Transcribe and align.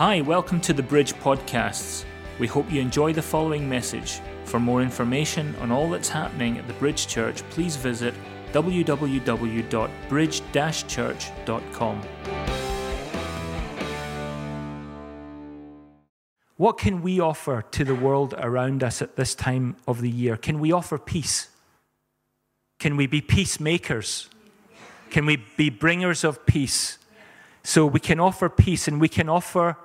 Hi, 0.00 0.22
welcome 0.22 0.62
to 0.62 0.72
the 0.72 0.82
Bridge 0.82 1.12
Podcasts. 1.12 2.06
We 2.38 2.46
hope 2.46 2.72
you 2.72 2.80
enjoy 2.80 3.12
the 3.12 3.20
following 3.20 3.68
message. 3.68 4.20
For 4.44 4.58
more 4.58 4.80
information 4.80 5.54
on 5.56 5.70
all 5.70 5.90
that's 5.90 6.08
happening 6.08 6.56
at 6.56 6.66
the 6.66 6.72
Bridge 6.72 7.06
Church, 7.06 7.42
please 7.50 7.76
visit 7.76 8.14
www.bridge 8.54 10.42
church.com. 10.88 12.02
What 16.56 16.78
can 16.78 17.02
we 17.02 17.20
offer 17.20 17.62
to 17.70 17.84
the 17.84 17.94
world 17.94 18.34
around 18.38 18.82
us 18.82 19.02
at 19.02 19.16
this 19.16 19.34
time 19.34 19.76
of 19.86 20.00
the 20.00 20.08
year? 20.08 20.38
Can 20.38 20.60
we 20.60 20.72
offer 20.72 20.96
peace? 20.96 21.50
Can 22.78 22.96
we 22.96 23.06
be 23.06 23.20
peacemakers? 23.20 24.30
Can 25.10 25.26
we 25.26 25.44
be 25.58 25.68
bringers 25.68 26.24
of 26.24 26.46
peace? 26.46 26.96
So 27.62 27.84
we 27.84 28.00
can 28.00 28.18
offer 28.18 28.48
peace 28.48 28.88
and 28.88 28.98
we 28.98 29.10
can 29.10 29.28
offer 29.28 29.76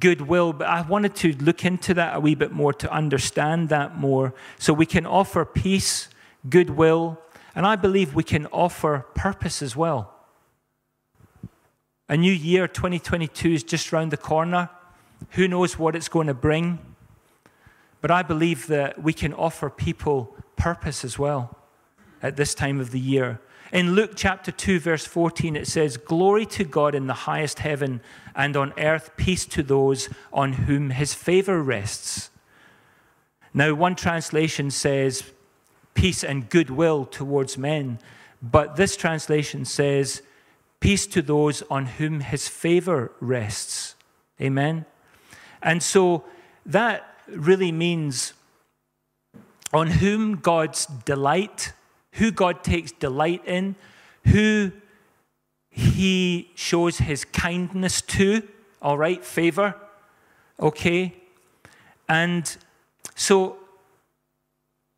goodwill. 0.00 0.52
But 0.52 0.68
I 0.68 0.82
wanted 0.82 1.14
to 1.16 1.32
look 1.34 1.64
into 1.64 1.94
that 1.94 2.16
a 2.16 2.20
wee 2.20 2.34
bit 2.34 2.52
more 2.52 2.72
to 2.74 2.92
understand 2.92 3.68
that 3.68 3.96
more. 3.96 4.34
So 4.58 4.72
we 4.72 4.86
can 4.86 5.06
offer 5.06 5.44
peace, 5.44 6.08
goodwill, 6.48 7.18
and 7.54 7.66
I 7.66 7.76
believe 7.76 8.14
we 8.14 8.24
can 8.24 8.46
offer 8.46 9.06
purpose 9.14 9.62
as 9.62 9.76
well. 9.76 10.12
A 12.08 12.16
new 12.16 12.32
year, 12.32 12.68
2022, 12.68 13.52
is 13.52 13.62
just 13.62 13.92
round 13.92 14.10
the 14.10 14.16
corner. 14.16 14.68
Who 15.30 15.48
knows 15.48 15.78
what 15.78 15.96
it's 15.96 16.08
going 16.08 16.26
to 16.26 16.34
bring? 16.34 16.78
But 18.00 18.10
I 18.10 18.22
believe 18.22 18.66
that 18.66 19.02
we 19.02 19.14
can 19.14 19.32
offer 19.32 19.70
people 19.70 20.36
purpose 20.56 21.04
as 21.04 21.18
well 21.18 21.56
at 22.22 22.36
this 22.36 22.54
time 22.54 22.80
of 22.80 22.90
the 22.90 23.00
year. 23.00 23.40
In 23.72 23.94
Luke 23.94 24.12
chapter 24.14 24.52
2, 24.52 24.78
verse 24.78 25.06
14, 25.06 25.56
it 25.56 25.66
says, 25.66 25.96
Glory 25.96 26.46
to 26.46 26.64
God 26.64 26.94
in 26.94 27.06
the 27.06 27.14
highest 27.14 27.60
heaven, 27.60 28.00
and 28.34 28.56
on 28.56 28.72
earth 28.78 29.10
peace 29.16 29.46
to 29.46 29.62
those 29.62 30.08
on 30.32 30.52
whom 30.52 30.90
his 30.90 31.14
favor 31.14 31.62
rests. 31.62 32.30
Now, 33.52 33.74
one 33.74 33.94
translation 33.94 34.70
says, 34.70 35.24
Peace 35.94 36.24
and 36.24 36.50
goodwill 36.50 37.06
towards 37.06 37.56
men, 37.56 37.98
but 38.42 38.76
this 38.76 38.96
translation 38.96 39.64
says, 39.64 40.22
Peace 40.80 41.06
to 41.06 41.22
those 41.22 41.62
on 41.70 41.86
whom 41.86 42.20
his 42.20 42.48
favor 42.48 43.12
rests. 43.20 43.94
Amen. 44.40 44.84
And 45.62 45.82
so 45.82 46.24
that 46.66 47.16
really 47.28 47.72
means 47.72 48.34
on 49.72 49.86
whom 49.86 50.36
God's 50.36 50.86
delight 50.86 51.72
who 52.14 52.30
God 52.30 52.62
takes 52.62 52.92
delight 52.92 53.42
in, 53.46 53.76
who 54.26 54.72
he 55.70 56.50
shows 56.54 56.98
his 56.98 57.24
kindness 57.24 58.00
to, 58.00 58.42
all 58.80 58.96
right, 58.96 59.24
favor, 59.24 59.74
okay? 60.60 61.14
And 62.08 62.56
so, 63.14 63.56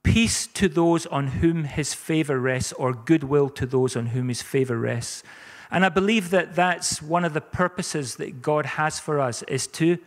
peace 0.02 0.46
to 0.48 0.68
those 0.68 1.06
on 1.06 1.28
whom 1.28 1.64
his 1.64 1.94
favor 1.94 2.38
rests, 2.38 2.72
or 2.74 2.92
goodwill 2.92 3.48
to 3.50 3.66
those 3.66 3.96
on 3.96 4.06
whom 4.06 4.28
his 4.28 4.42
favor 4.42 4.78
rests. 4.78 5.22
And 5.70 5.84
I 5.84 5.88
believe 5.88 6.30
that 6.30 6.54
that's 6.54 7.00
one 7.00 7.24
of 7.24 7.32
the 7.32 7.40
purposes 7.40 8.16
that 8.16 8.42
God 8.42 8.66
has 8.66 9.00
for 9.00 9.18
us 9.18 9.42
is 9.44 9.66
to 9.68 9.98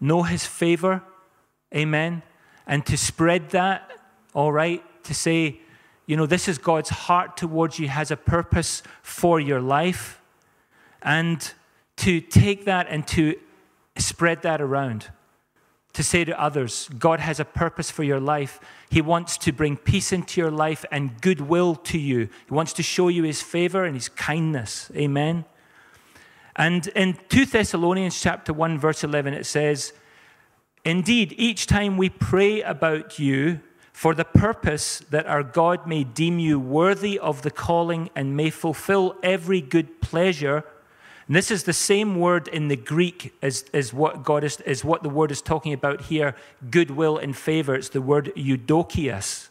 know 0.00 0.24
his 0.24 0.44
favor, 0.44 1.02
amen, 1.74 2.22
and 2.66 2.84
to 2.86 2.96
spread 2.96 3.50
that, 3.50 3.90
all 4.34 4.52
right, 4.52 4.82
to 5.04 5.14
say, 5.14 5.60
you 6.08 6.16
know, 6.16 6.24
this 6.24 6.48
is 6.48 6.56
God's 6.56 6.88
heart 6.88 7.36
towards 7.36 7.78
you, 7.78 7.86
has 7.86 8.10
a 8.10 8.16
purpose 8.16 8.82
for 9.02 9.38
your 9.38 9.60
life. 9.60 10.22
And 11.02 11.52
to 11.98 12.22
take 12.22 12.64
that 12.64 12.86
and 12.88 13.06
to 13.08 13.38
spread 13.98 14.40
that 14.40 14.62
around, 14.62 15.10
to 15.92 16.02
say 16.02 16.24
to 16.24 16.40
others, 16.40 16.88
God 16.98 17.20
has 17.20 17.40
a 17.40 17.44
purpose 17.44 17.90
for 17.90 18.04
your 18.04 18.20
life. 18.20 18.58
He 18.88 19.02
wants 19.02 19.36
to 19.36 19.52
bring 19.52 19.76
peace 19.76 20.10
into 20.10 20.40
your 20.40 20.50
life 20.50 20.82
and 20.90 21.20
goodwill 21.20 21.74
to 21.74 21.98
you. 21.98 22.30
He 22.46 22.54
wants 22.54 22.72
to 22.74 22.82
show 22.82 23.08
you 23.08 23.24
his 23.24 23.42
favor 23.42 23.84
and 23.84 23.94
his 23.94 24.08
kindness. 24.08 24.90
Amen. 24.96 25.44
And 26.56 26.86
in 26.88 27.18
2 27.28 27.44
Thessalonians 27.44 28.18
chapter 28.18 28.54
1 28.54 28.78
verse 28.78 29.04
11 29.04 29.34
it 29.34 29.44
says, 29.44 29.92
"Indeed, 30.86 31.34
each 31.36 31.66
time 31.66 31.98
we 31.98 32.08
pray 32.08 32.62
about 32.62 33.18
you, 33.18 33.60
for 33.98 34.14
the 34.14 34.24
purpose 34.24 35.00
that 35.10 35.26
our 35.26 35.42
God 35.42 35.84
may 35.84 36.04
deem 36.04 36.38
you 36.38 36.60
worthy 36.60 37.18
of 37.18 37.42
the 37.42 37.50
calling 37.50 38.10
and 38.14 38.36
may 38.36 38.48
fulfill 38.48 39.16
every 39.24 39.60
good 39.60 40.00
pleasure. 40.00 40.62
And 41.26 41.34
this 41.34 41.50
is 41.50 41.64
the 41.64 41.72
same 41.72 42.14
word 42.14 42.46
in 42.46 42.68
the 42.68 42.76
Greek 42.76 43.34
as, 43.42 43.64
as 43.74 43.92
what 43.92 44.22
God 44.22 44.44
is, 44.44 44.60
is 44.60 44.84
what 44.84 45.02
the 45.02 45.08
word 45.08 45.32
is 45.32 45.42
talking 45.42 45.72
about 45.72 46.02
here, 46.02 46.36
goodwill 46.70 47.18
and 47.18 47.36
favor. 47.36 47.74
It's 47.74 47.88
the 47.88 48.00
word 48.00 48.30
eudokias. 48.36 49.48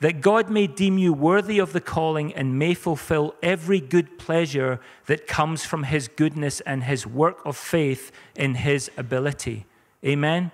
That 0.00 0.22
God 0.22 0.48
may 0.48 0.66
deem 0.66 0.96
you 0.96 1.12
worthy 1.12 1.58
of 1.58 1.74
the 1.74 1.82
calling 1.82 2.32
and 2.32 2.58
may 2.58 2.72
fulfill 2.72 3.34
every 3.42 3.80
good 3.80 4.18
pleasure 4.18 4.80
that 5.04 5.26
comes 5.26 5.66
from 5.66 5.82
his 5.82 6.08
goodness 6.08 6.60
and 6.60 6.84
his 6.84 7.06
work 7.06 7.44
of 7.44 7.54
faith 7.54 8.12
in 8.34 8.54
his 8.54 8.90
ability. 8.96 9.66
Amen. 10.02 10.52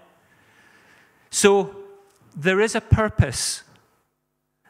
So 1.31 1.84
there 2.37 2.61
is 2.61 2.75
a 2.75 2.81
purpose. 2.81 3.63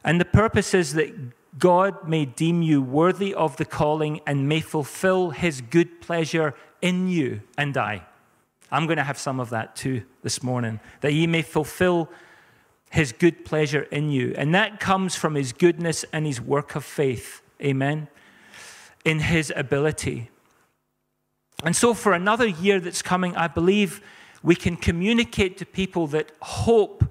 And 0.05 0.21
the 0.21 0.25
purpose 0.25 0.75
is 0.75 0.95
that 0.95 1.13
God 1.59 2.09
may 2.09 2.25
deem 2.25 2.63
you 2.63 2.83
worthy 2.83 3.33
of 3.33 3.57
the 3.57 3.65
calling 3.65 4.21
and 4.27 4.49
may 4.49 4.61
fulfill 4.61 5.31
his 5.31 5.61
good 5.61 6.01
pleasure 6.01 6.55
in 6.83 7.09
you 7.09 7.41
and 7.57 7.77
I. 7.77 8.03
I'm 8.71 8.87
going 8.87 8.97
to 8.97 9.05
have 9.05 9.19
some 9.19 9.41
of 9.41 9.51
that 9.51 9.77
too 9.77 10.03
this 10.23 10.43
morning, 10.43 10.81
that 11.01 11.13
he 11.13 11.27
may 11.27 11.43
fulfill 11.43 12.11
his 12.91 13.13
good 13.13 13.45
pleasure 13.45 13.83
in 13.83 14.11
you. 14.11 14.35
And 14.37 14.55
that 14.55 14.81
comes 14.81 15.15
from 15.15 15.35
his 15.35 15.53
goodness 15.53 16.05
and 16.13 16.27
his 16.27 16.41
work 16.41 16.75
of 16.75 16.85
faith. 16.85 17.43
Amen. 17.63 18.09
In 19.05 19.21
his 19.21 19.53
ability. 19.55 20.31
And 21.63 21.75
so, 21.75 21.95
for 21.95 22.13
another 22.13 22.47
year 22.47 22.81
that's 22.81 23.03
coming, 23.03 23.37
I 23.37 23.49
believe 23.49 24.01
we 24.43 24.55
can 24.55 24.77
communicate 24.77 25.57
to 25.59 25.67
people 25.67 26.07
that 26.09 26.33
hope 26.43 27.04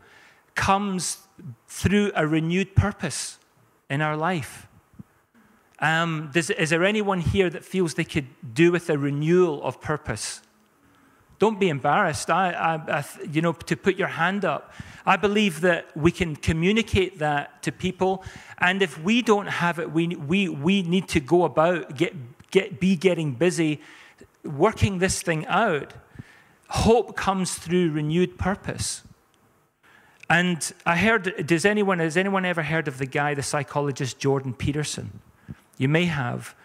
comes 0.56 1.20
through 1.68 2.12
a 2.16 2.28
renewed 2.28 2.76
purpose 2.76 3.40
in 3.90 4.02
our 4.02 4.16
life. 4.16 4.68
Um, 5.80 6.30
does, 6.34 6.50
is 6.50 6.70
there 6.70 6.86
anyone 6.86 7.20
here 7.20 7.50
that 7.50 7.66
feels 7.66 7.96
they 7.96 8.06
could 8.06 8.28
do 8.54 8.72
with 8.72 8.90
a 8.90 8.98
renewal 8.98 9.62
of 9.64 9.82
purpose? 9.82 10.42
Don't 11.40 11.60
be 11.60 11.68
embarrassed. 11.68 12.30
I, 12.30 12.52
I, 12.52 13.00
I, 13.00 13.06
you 13.30 13.42
know, 13.42 13.52
to 13.52 13.76
put 13.76 13.98
your 13.98 14.08
hand 14.08 14.46
up. 14.46 14.74
I 15.06 15.18
believe 15.18 15.60
that 15.62 15.96
we 15.98 16.12
can 16.12 16.38
communicate 16.38 17.20
that 17.20 17.62
to 17.64 17.72
people, 17.72 18.24
and 18.60 18.82
if 18.82 18.98
we 19.04 19.22
don't 19.22 19.48
have 19.48 19.78
it, 19.80 19.92
we, 19.92 20.08
we, 20.08 20.48
we 20.48 20.84
need 20.84 21.10
to 21.10 21.20
go 21.20 21.44
about, 21.44 21.98
get, 21.98 22.14
get, 22.50 22.80
be 22.80 22.96
getting 22.96 23.34
busy, 23.34 23.82
working 24.46 25.00
this 25.00 25.22
thing 25.22 25.46
out. 25.48 25.94
Hope 26.70 27.18
comes 27.18 27.56
through 27.56 27.92
renewed 27.92 28.38
purpose. 28.38 29.04
And 30.30 30.72
I 30.86 30.96
heard, 30.98 31.46
does 31.46 31.66
anyone, 31.66 32.00
has 32.00 32.18
anyone 32.18 32.46
ever 32.46 32.64
heard 32.64 32.88
of 32.88 32.98
the 32.98 33.06
guy, 33.06 33.34
the 33.34 33.44
psychologist 33.44 34.20
Jordan 34.20 34.54
Peterson? 34.54 35.20
You 35.78 35.90
may 35.90 36.06
have. 36.06 36.56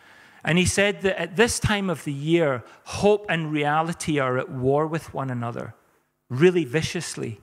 And 0.44 0.58
he 0.58 0.64
said 0.64 1.02
that 1.02 1.20
at 1.20 1.36
this 1.36 1.58
time 1.58 1.91
of 1.91 2.04
the 2.04 2.12
year, 2.12 2.62
hope 2.84 3.26
and 3.28 3.52
reality 3.52 4.18
are 4.18 4.38
at 4.38 4.50
war 4.50 4.86
with 4.86 5.12
one 5.12 5.30
another, 5.30 5.74
really 6.28 6.64
viciously. 6.64 7.41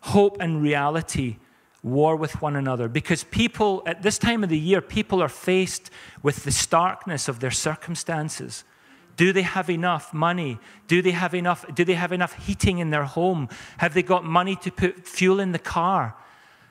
Hope 0.00 0.38
and 0.40 0.62
reality 0.62 1.36
war 1.82 2.16
with 2.16 2.40
one 2.40 2.56
another 2.56 2.88
because 2.88 3.24
people, 3.24 3.82
at 3.86 4.02
this 4.02 4.18
time 4.18 4.42
of 4.42 4.50
the 4.50 4.58
year, 4.58 4.80
people 4.80 5.22
are 5.22 5.28
faced 5.28 5.90
with 6.22 6.44
the 6.44 6.52
starkness 6.52 7.28
of 7.28 7.40
their 7.40 7.50
circumstances. 7.50 8.64
Do 9.18 9.32
they 9.32 9.42
have 9.42 9.68
enough 9.68 10.14
money? 10.14 10.60
Do 10.86 11.02
they 11.02 11.10
have 11.10 11.34
enough, 11.34 11.66
do 11.74 11.84
they 11.84 11.94
have 11.94 12.12
enough 12.12 12.34
heating 12.46 12.78
in 12.78 12.90
their 12.90 13.02
home? 13.02 13.48
Have 13.78 13.92
they 13.92 14.04
got 14.04 14.24
money 14.24 14.54
to 14.54 14.70
put 14.70 15.08
fuel 15.08 15.40
in 15.40 15.50
the 15.50 15.58
car? 15.58 16.14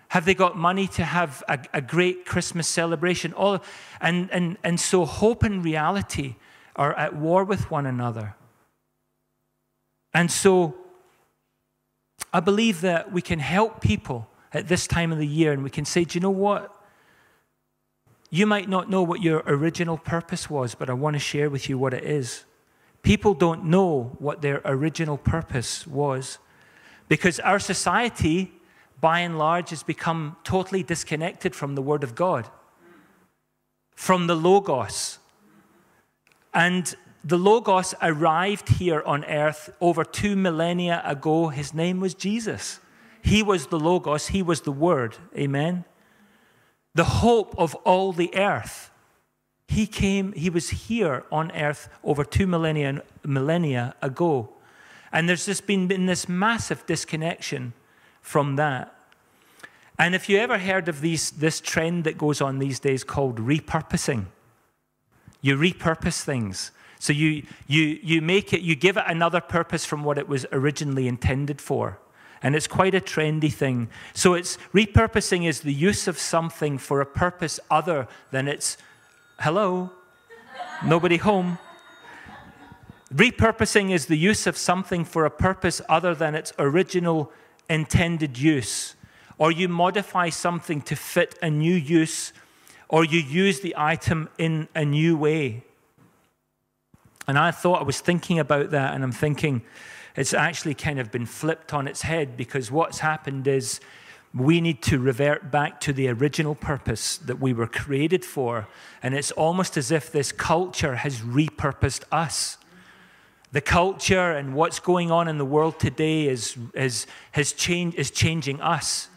Have 0.07 0.23
they 0.23 0.33
got 0.33 0.55
money 0.55 0.87
to 0.87 1.03
have 1.03 1.43
a, 1.49 1.59
a 1.73 1.81
great 1.81 2.25
Christmas 2.25 2.65
celebration? 2.65 3.33
All, 3.33 3.61
and, 3.99 4.31
and, 4.31 4.57
and 4.63 4.79
so 4.79 5.03
hope 5.03 5.43
and 5.43 5.61
reality 5.61 6.35
are 6.77 6.93
at 6.93 7.13
war 7.17 7.43
with 7.43 7.69
one 7.69 7.85
another. 7.85 8.37
And 10.13 10.31
so 10.31 10.73
I 12.31 12.39
believe 12.39 12.79
that 12.79 13.11
we 13.11 13.21
can 13.21 13.39
help 13.39 13.81
people 13.81 14.29
at 14.53 14.69
this 14.69 14.87
time 14.87 15.11
of 15.11 15.17
the 15.17 15.27
year 15.27 15.51
and 15.51 15.65
we 15.65 15.69
can 15.69 15.83
say, 15.83 16.05
do 16.05 16.15
you 16.15 16.21
know 16.21 16.29
what? 16.29 16.73
You 18.29 18.45
might 18.45 18.67
not 18.67 18.89
know 18.89 19.03
what 19.03 19.21
your 19.21 19.43
original 19.45 19.97
purpose 19.97 20.49
was, 20.49 20.75
but 20.75 20.89
I 20.89 20.93
want 20.93 21.15
to 21.15 21.19
share 21.19 21.49
with 21.49 21.69
you 21.69 21.77
what 21.77 21.93
it 21.93 22.03
is. 22.03 22.45
People 23.01 23.33
don't 23.33 23.65
know 23.65 24.15
what 24.19 24.41
their 24.41 24.61
original 24.65 25.17
purpose 25.17 25.87
was 25.87 26.39
because 27.07 27.39
our 27.39 27.59
society, 27.59 28.51
by 28.99 29.19
and 29.19 29.37
large, 29.37 29.69
has 29.69 29.81
become 29.81 30.35
totally 30.43 30.83
disconnected 30.83 31.55
from 31.55 31.75
the 31.75 31.81
Word 31.81 32.03
of 32.03 32.15
God, 32.15 32.49
from 33.95 34.27
the 34.27 34.35
Logos. 34.35 35.19
And 36.53 36.93
the 37.23 37.37
Logos 37.37 37.93
arrived 38.01 38.69
here 38.69 39.01
on 39.05 39.23
earth 39.25 39.69
over 39.79 40.03
two 40.03 40.35
millennia 40.35 41.01
ago. 41.05 41.47
His 41.47 41.73
name 41.73 42.01
was 42.01 42.13
Jesus. 42.13 42.79
He 43.21 43.41
was 43.41 43.67
the 43.67 43.79
Logos, 43.79 44.27
He 44.27 44.41
was 44.41 44.61
the 44.61 44.71
Word. 44.71 45.17
Amen. 45.37 45.85
The 46.97 47.03
hope 47.21 47.53
of 47.59 47.75
all 47.85 48.11
the 48.11 48.35
earth. 48.35 48.89
He 49.67 49.85
came, 49.85 50.33
He 50.33 50.49
was 50.49 50.69
here 50.69 51.25
on 51.31 51.51
earth 51.51 51.89
over 52.03 52.23
two 52.23 52.47
millennia, 52.47 53.03
millennia 53.23 53.93
ago. 54.01 54.49
And 55.11 55.29
there's 55.29 55.45
just 55.45 55.67
been, 55.67 55.85
been 55.85 56.07
this 56.07 56.27
massive 56.27 56.83
disconnection 56.87 57.73
from 58.19 58.55
that. 58.55 58.95
And 59.99 60.15
if 60.15 60.27
you 60.27 60.39
ever 60.39 60.57
heard 60.57 60.89
of 60.89 61.01
these, 61.01 61.29
this 61.29 61.61
trend 61.61 62.03
that 62.05 62.17
goes 62.17 62.41
on 62.41 62.57
these 62.57 62.79
days 62.79 63.03
called 63.03 63.37
repurposing, 63.37 64.25
you 65.39 65.55
repurpose 65.55 66.23
things. 66.23 66.71
So 66.97 67.13
you, 67.13 67.43
you, 67.67 67.99
you 68.01 68.23
make 68.23 68.53
it, 68.53 68.61
you 68.61 68.75
give 68.75 68.97
it 68.97 69.03
another 69.05 69.39
purpose 69.39 69.85
from 69.85 70.03
what 70.03 70.17
it 70.17 70.27
was 70.27 70.47
originally 70.51 71.07
intended 71.07 71.61
for. 71.61 71.99
And 72.43 72.55
it's 72.55 72.67
quite 72.67 72.93
a 72.93 73.01
trendy 73.01 73.51
thing. 73.51 73.89
So 74.13 74.33
it's 74.33 74.57
repurposing 74.73 75.47
is 75.47 75.61
the 75.61 75.73
use 75.73 76.07
of 76.07 76.17
something 76.19 76.77
for 76.77 77.01
a 77.01 77.05
purpose 77.05 77.59
other 77.69 78.07
than 78.31 78.47
its 78.47 78.77
hello, 79.39 79.91
nobody 80.85 81.17
home. 81.17 81.57
Repurposing 83.13 83.91
is 83.91 84.07
the 84.07 84.17
use 84.17 84.47
of 84.47 84.57
something 84.57 85.05
for 85.05 85.25
a 85.25 85.31
purpose 85.31 85.81
other 85.87 86.13
than 86.13 86.35
its 86.35 86.53
original 86.59 87.31
intended 87.69 88.37
use. 88.37 88.95
Or 89.37 89.51
you 89.51 89.67
modify 89.67 90.29
something 90.29 90.81
to 90.81 90.95
fit 90.95 91.37
a 91.41 91.49
new 91.49 91.75
use, 91.75 92.33
or 92.89 93.05
you 93.05 93.19
use 93.19 93.61
the 93.61 93.75
item 93.77 94.29
in 94.37 94.67
a 94.75 94.83
new 94.83 95.15
way. 95.15 95.63
And 97.27 97.37
I 97.37 97.51
thought, 97.51 97.81
I 97.81 97.83
was 97.83 97.99
thinking 97.99 98.39
about 98.39 98.71
that, 98.71 98.93
and 98.93 99.03
I'm 99.03 99.11
thinking 99.11 99.61
it's 100.17 100.33
actually 100.33 100.73
kind 100.73 100.99
of 100.99 101.11
been 101.11 101.27
flipped 101.27 101.73
on 101.73 101.87
its 101.87 102.01
head 102.01 102.35
because 102.35 102.71
what's 102.71 102.99
happened 102.99 103.47
is 103.47 103.79
we 104.33 104.59
need 104.59 104.81
to 104.83 104.99
revert 104.99 105.51
back 105.51 105.79
to 105.81 105.93
the 105.93 106.09
original 106.09 106.55
purpose 106.55 107.17
that 107.19 107.39
we 107.39 107.53
were 107.53 107.67
created 107.67 108.25
for. 108.25 108.67
And 109.01 109.13
it's 109.13 109.31
almost 109.31 109.77
as 109.77 109.91
if 109.91 110.11
this 110.11 110.31
culture 110.31 110.95
has 110.95 111.19
repurposed 111.21 112.03
us. 112.11 112.57
The 113.51 113.61
culture 113.61 114.31
and 114.31 114.53
what's 114.55 114.79
going 114.79 115.11
on 115.11 115.27
in 115.27 115.37
the 115.37 115.45
world 115.45 115.79
today 115.79 116.27
is, 116.27 116.57
is, 116.73 117.07
has 117.31 117.53
change, 117.53 117.95
is 117.95 118.11
changing 118.11 118.59
us. 118.59 119.09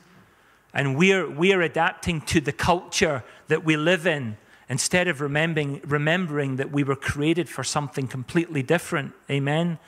And 0.73 0.97
we're, 0.97 1.29
we're 1.29 1.63
adapting 1.63 2.21
to 2.23 2.41
the 2.41 2.53
culture 2.53 3.25
that 3.49 3.65
we 3.65 3.77
live 3.77 4.07
in 4.07 4.37
instead 4.69 5.09
of 5.09 5.21
remembering, 5.21 5.81
remembering 5.85 6.57
that 6.57 6.71
we 6.71 6.85
were 6.85 6.95
created 6.95 7.49
for 7.49 7.65
something 7.65 8.07
completely 8.07 8.63
different. 8.63 9.13
Amen. 9.29 9.79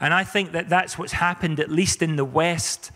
And 0.00 0.12
I 0.12 0.24
think 0.24 0.52
that 0.52 0.68
that's 0.68 0.98
what's 0.98 1.12
happened, 1.12 1.60
at 1.60 1.70
least 1.70 2.02
in 2.02 2.16
the 2.16 2.24
West. 2.24 2.90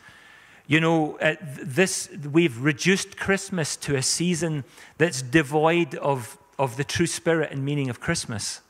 You 0.66 0.80
know, 0.80 1.18
this, 1.40 2.10
we've 2.30 2.60
reduced 2.60 3.16
Christmas 3.16 3.76
to 3.76 3.96
a 3.96 4.02
season 4.02 4.64
that's 4.98 5.22
devoid 5.22 5.94
of, 5.94 6.38
of 6.58 6.76
the 6.76 6.84
true 6.84 7.06
spirit 7.06 7.50
and 7.52 7.64
meaning 7.64 7.88
of 7.88 8.00
Christmas. 8.00 8.60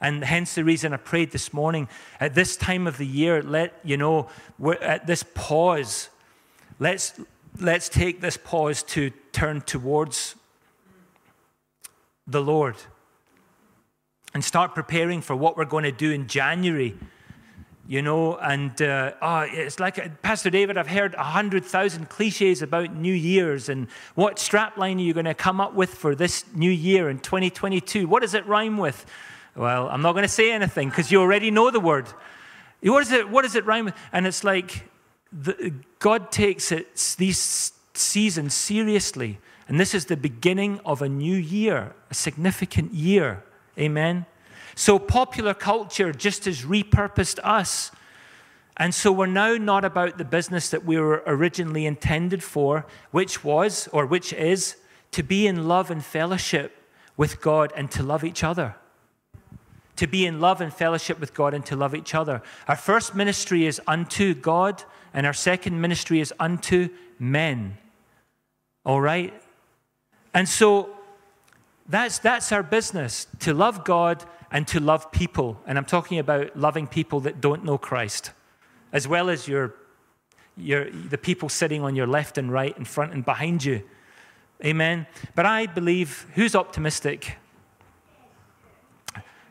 And 0.00 0.24
hence 0.24 0.54
the 0.54 0.64
reason 0.64 0.92
I 0.92 0.96
prayed 0.96 1.30
this 1.30 1.52
morning 1.52 1.88
at 2.20 2.34
this 2.34 2.56
time 2.56 2.86
of 2.86 2.98
the 2.98 3.06
year, 3.06 3.42
let, 3.42 3.78
you 3.84 3.96
know, 3.96 4.28
we're 4.58 4.74
at 4.74 5.06
this 5.06 5.22
pause, 5.34 6.10
let's, 6.78 7.14
let's 7.60 7.88
take 7.88 8.20
this 8.20 8.36
pause 8.36 8.82
to 8.82 9.10
turn 9.32 9.60
towards 9.60 10.34
the 12.26 12.40
Lord 12.40 12.76
and 14.34 14.44
start 14.44 14.74
preparing 14.74 15.20
for 15.20 15.36
what 15.36 15.56
we're 15.56 15.64
going 15.64 15.84
to 15.84 15.92
do 15.92 16.10
in 16.10 16.26
January. 16.26 16.96
You 17.86 18.00
know, 18.00 18.36
and 18.36 18.80
uh, 18.80 19.12
oh, 19.20 19.40
it's 19.40 19.78
like 19.78 19.98
uh, 19.98 20.08
Pastor 20.22 20.48
David. 20.48 20.78
I've 20.78 20.86
heard 20.86 21.14
a 21.14 21.22
hundred 21.22 21.66
thousand 21.66 22.08
cliches 22.08 22.62
about 22.62 22.94
New 22.94 23.12
Year's 23.12 23.68
and 23.68 23.88
what 24.14 24.36
strapline 24.36 24.96
are 24.96 25.02
you 25.02 25.12
going 25.12 25.26
to 25.26 25.34
come 25.34 25.60
up 25.60 25.74
with 25.74 25.90
for 25.90 26.14
this 26.14 26.46
new 26.54 26.70
year 26.70 27.10
in 27.10 27.18
2022? 27.18 28.08
What 28.08 28.22
does 28.22 28.32
it 28.32 28.46
rhyme 28.46 28.78
with? 28.78 29.04
Well, 29.54 29.88
I'm 29.88 30.00
not 30.00 30.12
going 30.12 30.22
to 30.22 30.28
say 30.28 30.50
anything 30.50 30.88
because 30.88 31.12
you 31.12 31.20
already 31.20 31.50
know 31.50 31.70
the 31.70 31.78
word. 31.78 32.08
What, 32.82 33.02
is 33.02 33.12
it, 33.12 33.28
what 33.28 33.42
does 33.42 33.54
it 33.54 33.66
rhyme 33.66 33.84
with? 33.86 33.94
And 34.12 34.26
it's 34.26 34.44
like 34.44 34.88
the, 35.30 35.74
God 35.98 36.32
takes 36.32 36.72
it, 36.72 37.14
these 37.18 37.72
seasons 37.92 38.54
seriously. 38.54 39.38
And 39.68 39.78
this 39.78 39.94
is 39.94 40.06
the 40.06 40.16
beginning 40.16 40.80
of 40.86 41.02
a 41.02 41.08
new 41.08 41.36
year, 41.36 41.94
a 42.10 42.14
significant 42.14 42.94
year. 42.94 43.42
Amen. 43.78 44.26
So 44.74 44.98
popular 44.98 45.54
culture 45.54 46.12
just 46.12 46.44
has 46.46 46.62
repurposed 46.62 47.38
us. 47.42 47.90
And 48.76 48.94
so 48.94 49.12
we're 49.12 49.26
now 49.26 49.54
not 49.56 49.84
about 49.84 50.18
the 50.18 50.24
business 50.24 50.70
that 50.70 50.84
we 50.84 50.98
were 50.98 51.22
originally 51.26 51.86
intended 51.86 52.42
for, 52.42 52.86
which 53.12 53.44
was, 53.44 53.88
or 53.92 54.04
which 54.04 54.32
is, 54.32 54.76
to 55.12 55.22
be 55.22 55.46
in 55.46 55.68
love 55.68 55.92
and 55.92 56.04
fellowship 56.04 56.76
with 57.16 57.40
God 57.40 57.72
and 57.76 57.88
to 57.92 58.02
love 58.02 58.24
each 58.24 58.42
other. 58.42 58.74
To 59.96 60.08
be 60.08 60.26
in 60.26 60.40
love 60.40 60.60
and 60.60 60.74
fellowship 60.74 61.20
with 61.20 61.34
God 61.34 61.54
and 61.54 61.64
to 61.66 61.76
love 61.76 61.94
each 61.94 62.16
other. 62.16 62.42
Our 62.66 62.74
first 62.74 63.14
ministry 63.14 63.64
is 63.64 63.80
unto 63.86 64.34
God, 64.34 64.82
and 65.12 65.24
our 65.24 65.32
second 65.32 65.80
ministry 65.80 66.18
is 66.18 66.34
unto 66.40 66.88
men. 67.20 67.78
All 68.84 69.00
right? 69.00 69.32
And 70.34 70.48
so 70.48 70.90
that's, 71.88 72.18
that's 72.18 72.50
our 72.52 72.62
business 72.62 73.26
to 73.40 73.52
love 73.52 73.84
God 73.84 74.24
and 74.50 74.66
to 74.68 74.80
love 74.80 75.12
people. 75.12 75.60
And 75.66 75.76
I'm 75.76 75.84
talking 75.84 76.18
about 76.18 76.56
loving 76.56 76.86
people 76.86 77.20
that 77.20 77.40
don't 77.40 77.64
know 77.64 77.76
Christ, 77.76 78.30
as 78.92 79.06
well 79.06 79.28
as 79.28 79.46
your, 79.48 79.74
your, 80.56 80.90
the 80.90 81.18
people 81.18 81.48
sitting 81.48 81.82
on 81.82 81.94
your 81.94 82.06
left 82.06 82.38
and 82.38 82.50
right, 82.52 82.76
in 82.78 82.84
front 82.84 83.12
and 83.12 83.24
behind 83.24 83.64
you. 83.64 83.82
Amen. 84.64 85.06
But 85.34 85.46
I 85.46 85.66
believe, 85.66 86.26
who's 86.34 86.54
optimistic? 86.54 87.36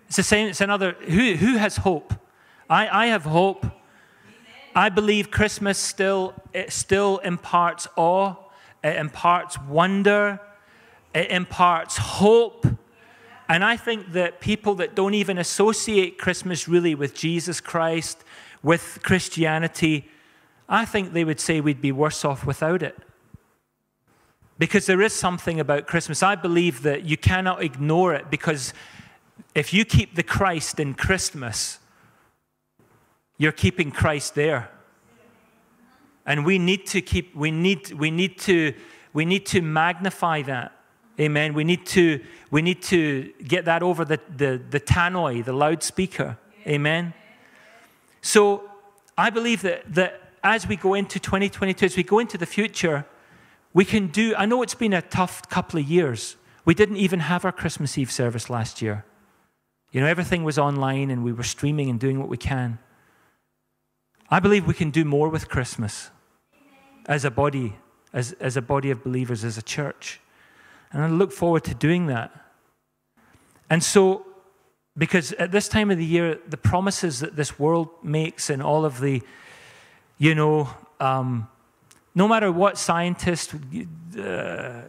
It's 0.08 0.16
the 0.16 0.24
same, 0.24 0.48
it's 0.48 0.62
another, 0.62 0.94
who, 1.02 1.36
who 1.36 1.58
has 1.58 1.78
hope? 1.78 2.14
I, 2.70 3.06
I 3.06 3.08
have 3.08 3.24
hope. 3.24 3.66
I 4.76 4.90
believe 4.90 5.30
Christmas 5.30 5.78
still, 5.78 6.34
it 6.54 6.72
still 6.72 7.20
imparts 7.20 7.88
awe, 7.96 8.36
it 8.84 8.96
imparts 8.96 9.60
wonder, 9.62 10.40
it 11.14 11.30
imparts 11.30 11.98
hope. 11.98 12.66
And 13.50 13.64
I 13.64 13.78
think 13.78 14.14
that 14.14 14.40
people 14.40 14.76
that 14.76 14.96
don't 14.96 15.14
even 15.14 15.38
associate 15.38 16.18
Christmas 16.18 16.68
really 16.68 16.96
with 16.96 17.14
Jesus 17.14 17.62
Christ, 17.62 18.24
with 18.64 19.00
Christianity, 19.04 20.10
I 20.68 20.86
think 20.86 21.14
they 21.14 21.24
would 21.24 21.40
say 21.40 21.62
we'd 21.62 21.82
be 21.82 21.92
worse 21.92 22.24
off 22.24 22.46
without 22.46 22.82
it. 22.82 22.98
Because 24.58 24.86
there 24.86 25.02
is 25.02 25.14
something 25.14 25.60
about 25.60 25.88
Christmas. 25.88 26.24
I 26.24 26.36
believe 26.36 26.84
that 26.84 27.04
you 27.04 27.18
cannot 27.18 27.64
ignore 27.64 28.14
it 28.14 28.30
because 28.30 28.74
if 29.56 29.74
you 29.74 29.84
keep 29.84 30.16
the 30.16 30.24
Christ 30.24 30.80
in 30.80 30.94
Christmas, 30.94 31.80
you're 33.38 33.52
keeping 33.52 33.92
Christ 33.92 34.36
there. 34.36 34.70
And 36.26 36.46
we 36.46 36.58
need 36.58 36.86
to 36.88 37.02
keep, 37.02 37.36
we 37.36 37.52
need, 37.52 37.92
we 37.92 38.10
need 38.10 38.38
to, 38.40 38.74
we 39.12 39.26
need 39.26 39.46
to 39.48 39.62
magnify 39.62 40.44
that. 40.44 40.72
Amen. 41.20 41.54
We 41.54 41.64
need 41.64 41.86
to, 41.88 42.20
we 42.50 42.62
need 42.62 42.82
to 42.84 43.32
get 43.48 43.66
that 43.66 43.84
over 43.84 44.04
the, 44.04 44.20
the, 44.36 44.62
the 44.70 44.80
tannoy, 44.80 45.46
the 45.46 45.54
loudspeaker. 45.54 46.38
Amen. 46.66 47.14
So 48.22 48.70
I 49.18 49.30
believe 49.30 49.62
that, 49.62 49.94
that 49.94 50.22
as 50.44 50.68
we 50.68 50.76
go 50.76 50.94
into 50.94 51.20
2022, 51.20 51.86
as 51.86 51.96
we 51.96 52.04
go 52.04 52.20
into 52.20 52.38
the 52.38 52.46
future, 52.46 53.06
we 53.74 53.86
can 53.86 54.08
do, 54.08 54.34
I 54.38 54.46
know 54.46 54.62
it's 54.62 54.76
been 54.76 54.94
a 54.94 55.02
tough 55.02 55.48
couple 55.50 55.80
of 55.80 55.88
years. 55.88 56.36
We 56.66 56.74
didn't 56.74 56.98
even 56.98 57.22
have 57.22 57.46
our 57.46 57.52
Christmas 57.52 57.98
Eve 57.98 58.12
service 58.12 58.50
last 58.50 58.82
year. 58.82 59.06
You 59.92 60.02
know, 60.02 60.08
everything 60.08 60.44
was 60.44 60.58
online 60.58 61.12
and 61.12 61.24
we 61.24 61.32
were 61.32 61.44
streaming 61.44 61.90
and 61.90 62.00
doing 62.00 62.20
what 62.20 62.28
we 62.28 62.38
can. 62.38 62.80
I 64.30 64.40
believe 64.40 64.66
we 64.66 64.74
can 64.74 64.90
do 64.90 65.06
more 65.06 65.30
with 65.30 65.50
Christmas 65.50 66.10
as 67.06 67.26
a 67.26 67.30
body, 67.30 67.76
as, 68.12 68.32
as 68.34 68.58
a 68.58 68.62
body 68.62 68.90
of 68.90 69.04
believers, 69.04 69.44
as 69.44 69.58
a 69.58 69.62
church. 69.62 70.20
And 70.94 71.04
I 71.04 71.08
look 71.08 71.32
forward 71.32 71.64
to 71.66 71.74
doing 71.74 72.06
that. 72.08 72.32
And 73.70 73.84
so, 73.84 74.26
because 74.96 75.34
at 75.34 75.52
this 75.52 75.68
time 75.68 75.90
of 75.90 75.98
the 75.98 76.06
year, 76.06 76.38
the 76.48 76.58
promises 76.58 77.20
that 77.20 77.36
this 77.36 77.58
world 77.58 77.90
makes 78.04 78.52
and 78.52 78.62
all 78.62 78.86
of 78.86 79.00
the, 79.00 79.24
you 80.20 80.36
know, 80.36 80.70
um, 81.00 81.50
no 82.14 82.28
matter 82.28 82.52
what 82.52 82.78
scientist, 82.78 83.56
uh, 84.20 84.82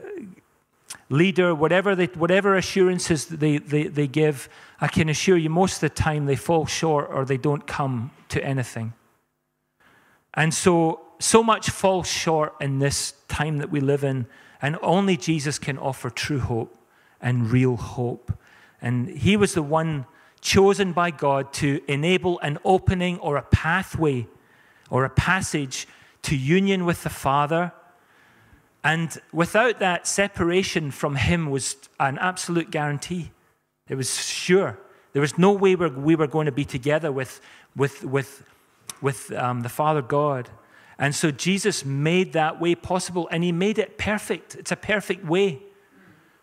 leader, 1.08 1.54
whatever, 1.54 1.94
they, 1.94 2.06
whatever 2.06 2.56
assurances 2.56 3.26
they, 3.26 3.56
they, 3.58 3.84
they 3.84 4.06
give, 4.06 4.50
I 4.80 4.88
can 4.88 5.08
assure 5.08 5.38
you 5.38 5.48
most 5.48 5.76
of 5.76 5.80
the 5.80 5.88
time 5.90 6.26
they 6.26 6.36
fall 6.36 6.66
short 6.66 7.08
or 7.10 7.24
they 7.24 7.38
don't 7.38 7.66
come 7.66 8.10
to 8.28 8.44
anything. 8.44 8.92
And 10.34 10.52
so, 10.52 11.00
so 11.18 11.42
much 11.42 11.70
falls 11.70 12.08
short 12.08 12.54
in 12.60 12.78
this 12.78 13.14
time 13.28 13.58
that 13.58 13.70
we 13.70 13.80
live 13.80 14.04
in 14.04 14.26
and 14.64 14.78
only 14.80 15.18
Jesus 15.18 15.58
can 15.58 15.76
offer 15.76 16.08
true 16.08 16.40
hope 16.40 16.74
and 17.20 17.50
real 17.50 17.76
hope. 17.76 18.32
And 18.80 19.08
he 19.08 19.36
was 19.36 19.52
the 19.52 19.62
one 19.62 20.06
chosen 20.40 20.92
by 20.92 21.10
God 21.10 21.52
to 21.54 21.82
enable 21.86 22.38
an 22.40 22.58
opening 22.64 23.18
or 23.18 23.36
a 23.36 23.42
pathway 23.42 24.26
or 24.88 25.04
a 25.04 25.10
passage 25.10 25.86
to 26.22 26.34
union 26.34 26.86
with 26.86 27.02
the 27.02 27.10
Father. 27.10 27.72
And 28.82 29.18
without 29.32 29.80
that, 29.80 30.06
separation 30.06 30.90
from 30.90 31.16
Him 31.16 31.50
was 31.50 31.76
an 32.00 32.18
absolute 32.18 32.70
guarantee. 32.70 33.32
It 33.88 33.96
was 33.96 34.24
sure. 34.24 34.78
There 35.12 35.22
was 35.22 35.38
no 35.38 35.52
way 35.52 35.74
we 35.74 36.16
were 36.16 36.26
going 36.26 36.46
to 36.46 36.52
be 36.52 36.64
together 36.64 37.12
with, 37.12 37.40
with, 37.76 38.02
with, 38.02 38.44
with 39.02 39.30
um, 39.32 39.60
the 39.60 39.68
Father 39.68 40.02
God. 40.02 40.48
And 40.98 41.14
so 41.14 41.30
Jesus 41.30 41.84
made 41.84 42.32
that 42.34 42.60
way 42.60 42.74
possible, 42.74 43.28
and 43.30 43.42
He 43.42 43.52
made 43.52 43.78
it 43.78 43.98
perfect. 43.98 44.54
It's 44.54 44.72
a 44.72 44.76
perfect 44.76 45.24
way. 45.24 45.60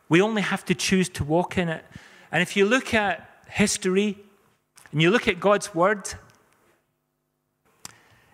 We 0.09 0.21
only 0.21 0.41
have 0.41 0.65
to 0.65 0.75
choose 0.75 1.07
to 1.09 1.23
walk 1.23 1.57
in 1.57 1.69
it. 1.69 1.85
And 2.31 2.41
if 2.41 2.57
you 2.57 2.65
look 2.65 2.93
at 2.93 3.29
history 3.49 4.17
and 4.91 5.01
you 5.01 5.09
look 5.09 5.27
at 5.27 5.39
God's 5.39 5.73
Word, 5.73 6.13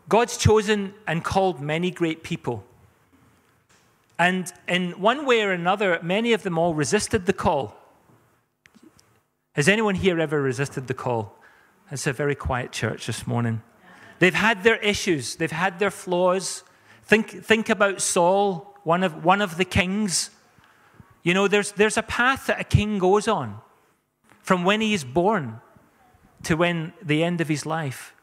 God's 0.09 0.37
chosen 0.37 0.93
and 1.05 1.23
called 1.23 1.61
many 1.61 1.91
great 1.91 2.23
people. 2.23 2.63
And 4.17 4.51
in 4.67 4.93
one 4.93 5.25
way 5.25 5.41
or 5.43 5.51
another, 5.51 5.99
many 6.01 6.33
of 6.33 6.43
them 6.43 6.57
all 6.57 6.73
resisted 6.73 7.25
the 7.27 7.33
call. 7.33 7.75
Has 9.53 9.67
anyone 9.67 9.95
here 9.95 10.19
ever 10.19 10.41
resisted 10.41 10.87
the 10.87 10.93
call? 10.93 11.35
It's 11.91 12.07
a 12.07 12.13
very 12.13 12.35
quiet 12.35 12.71
church 12.71 13.07
this 13.07 13.27
morning. 13.27 13.61
They've 14.19 14.33
had 14.33 14.63
their 14.63 14.77
issues, 14.77 15.35
they've 15.35 15.51
had 15.51 15.79
their 15.79 15.91
flaws. 15.91 16.63
Think, 17.03 17.29
think 17.43 17.69
about 17.69 18.01
Saul, 18.01 18.75
one 18.83 19.03
of, 19.03 19.23
one 19.23 19.41
of 19.41 19.57
the 19.57 19.65
kings. 19.65 20.29
You 21.23 21.33
know, 21.33 21.47
there's, 21.47 21.71
there's 21.73 21.97
a 21.97 22.03
path 22.03 22.47
that 22.47 22.59
a 22.59 22.63
king 22.63 22.99
goes 22.99 23.27
on 23.27 23.59
from 24.41 24.63
when 24.63 24.81
he 24.81 24.93
is 24.93 25.03
born 25.03 25.61
to 26.43 26.55
when 26.55 26.93
the 27.01 27.23
end 27.23 27.41
of 27.41 27.47
his 27.47 27.65
life. 27.65 28.13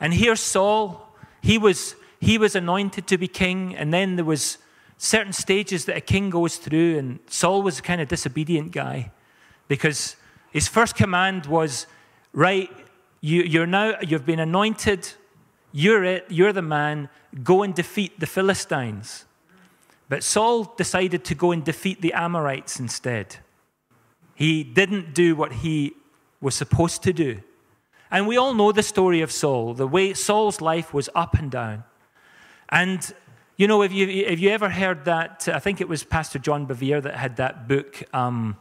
And 0.00 0.14
here's 0.14 0.40
Saul. 0.40 1.08
He 1.42 1.58
was, 1.58 1.94
he 2.20 2.38
was 2.38 2.54
anointed 2.54 3.06
to 3.06 3.18
be 3.18 3.28
king, 3.28 3.74
and 3.76 3.92
then 3.92 4.16
there 4.16 4.24
was 4.24 4.58
certain 4.98 5.32
stages 5.32 5.84
that 5.86 5.96
a 5.96 6.00
king 6.00 6.30
goes 6.30 6.56
through, 6.56 6.98
and 6.98 7.18
Saul 7.28 7.62
was 7.62 7.78
a 7.78 7.82
kind 7.82 8.00
of 8.00 8.08
disobedient 8.08 8.72
guy 8.72 9.12
because 9.68 10.16
his 10.50 10.68
first 10.68 10.96
command 10.96 11.46
was, 11.46 11.86
right, 12.32 12.70
you, 13.20 13.42
you're 13.42 13.66
now, 13.66 13.94
you've 14.00 14.26
been 14.26 14.40
anointed, 14.40 15.12
you're 15.72 16.04
it, 16.04 16.26
you're 16.28 16.52
the 16.52 16.62
man, 16.62 17.08
go 17.42 17.62
and 17.62 17.74
defeat 17.74 18.20
the 18.20 18.26
Philistines. 18.26 19.24
But 20.08 20.22
Saul 20.22 20.64
decided 20.76 21.24
to 21.24 21.34
go 21.34 21.52
and 21.52 21.64
defeat 21.64 22.00
the 22.00 22.12
Amorites 22.12 22.78
instead. 22.78 23.36
He 24.34 24.62
didn't 24.62 25.14
do 25.14 25.34
what 25.34 25.52
he 25.52 25.94
was 26.40 26.54
supposed 26.54 27.02
to 27.02 27.12
do. 27.12 27.40
And 28.10 28.28
we 28.28 28.36
all 28.36 28.54
know 28.54 28.70
the 28.70 28.82
story 28.82 29.20
of 29.20 29.32
Saul. 29.32 29.74
The 29.74 29.86
way 29.86 30.14
Saul's 30.14 30.60
life 30.60 30.94
was 30.94 31.08
up 31.14 31.34
and 31.34 31.50
down. 31.50 31.84
And, 32.68 33.12
you 33.56 33.66
know, 33.66 33.82
if 33.82 33.92
you, 33.92 34.06
if 34.06 34.38
you 34.38 34.50
ever 34.50 34.68
heard 34.68 35.04
that, 35.06 35.48
I 35.52 35.58
think 35.58 35.80
it 35.80 35.88
was 35.88 36.04
Pastor 36.04 36.38
John 36.38 36.66
Bevere 36.66 37.02
that 37.02 37.16
had 37.16 37.36
that 37.36 37.66
book, 37.66 38.02
um, 38.14 38.56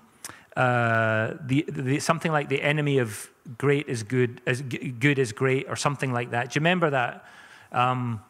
uh, 0.56 1.34
the, 1.42 1.66
the, 1.68 2.00
something 2.00 2.32
like 2.32 2.50
The 2.50 2.64
Enemy 2.64 2.98
of 2.98 3.30
Great 3.58 3.88
is 3.88 4.04
Good, 4.04 4.42
as 4.48 4.62
Good 4.62 5.20
is 5.20 5.32
Great, 5.32 5.68
or 5.70 5.76
something 5.76 6.12
like 6.12 6.32
that. 6.32 6.52
Do 6.52 6.58
you 6.58 6.62
remember 6.62 6.90
that? 6.90 7.26
Um, 7.72 8.22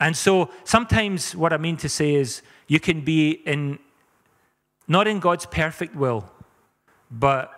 and 0.00 0.16
so 0.16 0.50
sometimes 0.64 1.34
what 1.36 1.52
I 1.52 1.58
mean 1.58 1.76
to 1.78 1.88
say 1.88 2.14
is 2.14 2.42
you 2.66 2.80
can 2.80 3.02
be 3.02 3.30
in, 3.30 3.78
not 4.88 5.06
in 5.06 5.20
God's 5.20 5.46
perfect 5.46 5.94
will, 5.94 6.30
but 7.10 7.52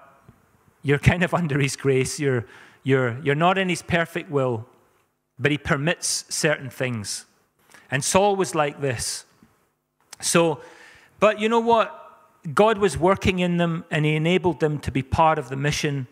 you're 0.83 0.99
kind 0.99 1.23
of 1.23 1.35
under 1.41 1.59
His 1.59 1.77
grace. 1.77 2.19
You're, 2.19 2.47
you're, 2.83 3.19
you're 3.23 3.35
not 3.35 3.59
in 3.59 3.69
His 3.69 3.83
perfect 3.83 4.31
will, 4.31 4.67
but 5.39 5.51
He 5.51 5.59
permits 5.59 6.25
certain 6.29 6.71
things. 6.71 7.27
And 7.91 8.03
Saul 8.03 8.37
was 8.37 8.55
like 8.55 8.81
this. 8.81 9.25
So, 10.21 10.61
but 11.21 11.41
you 11.41 11.49
know 11.49 11.61
what? 11.61 11.99
God 12.55 12.79
was 12.79 12.99
working 12.99 13.39
in 13.39 13.57
them 13.57 13.85
and 13.91 14.05
He 14.05 14.17
enabled 14.17 14.61
them 14.61 14.79
to 14.81 14.91
be 14.91 15.03
part 15.03 15.39
of 15.39 15.49
the 15.49 15.57
mission 15.57 16.09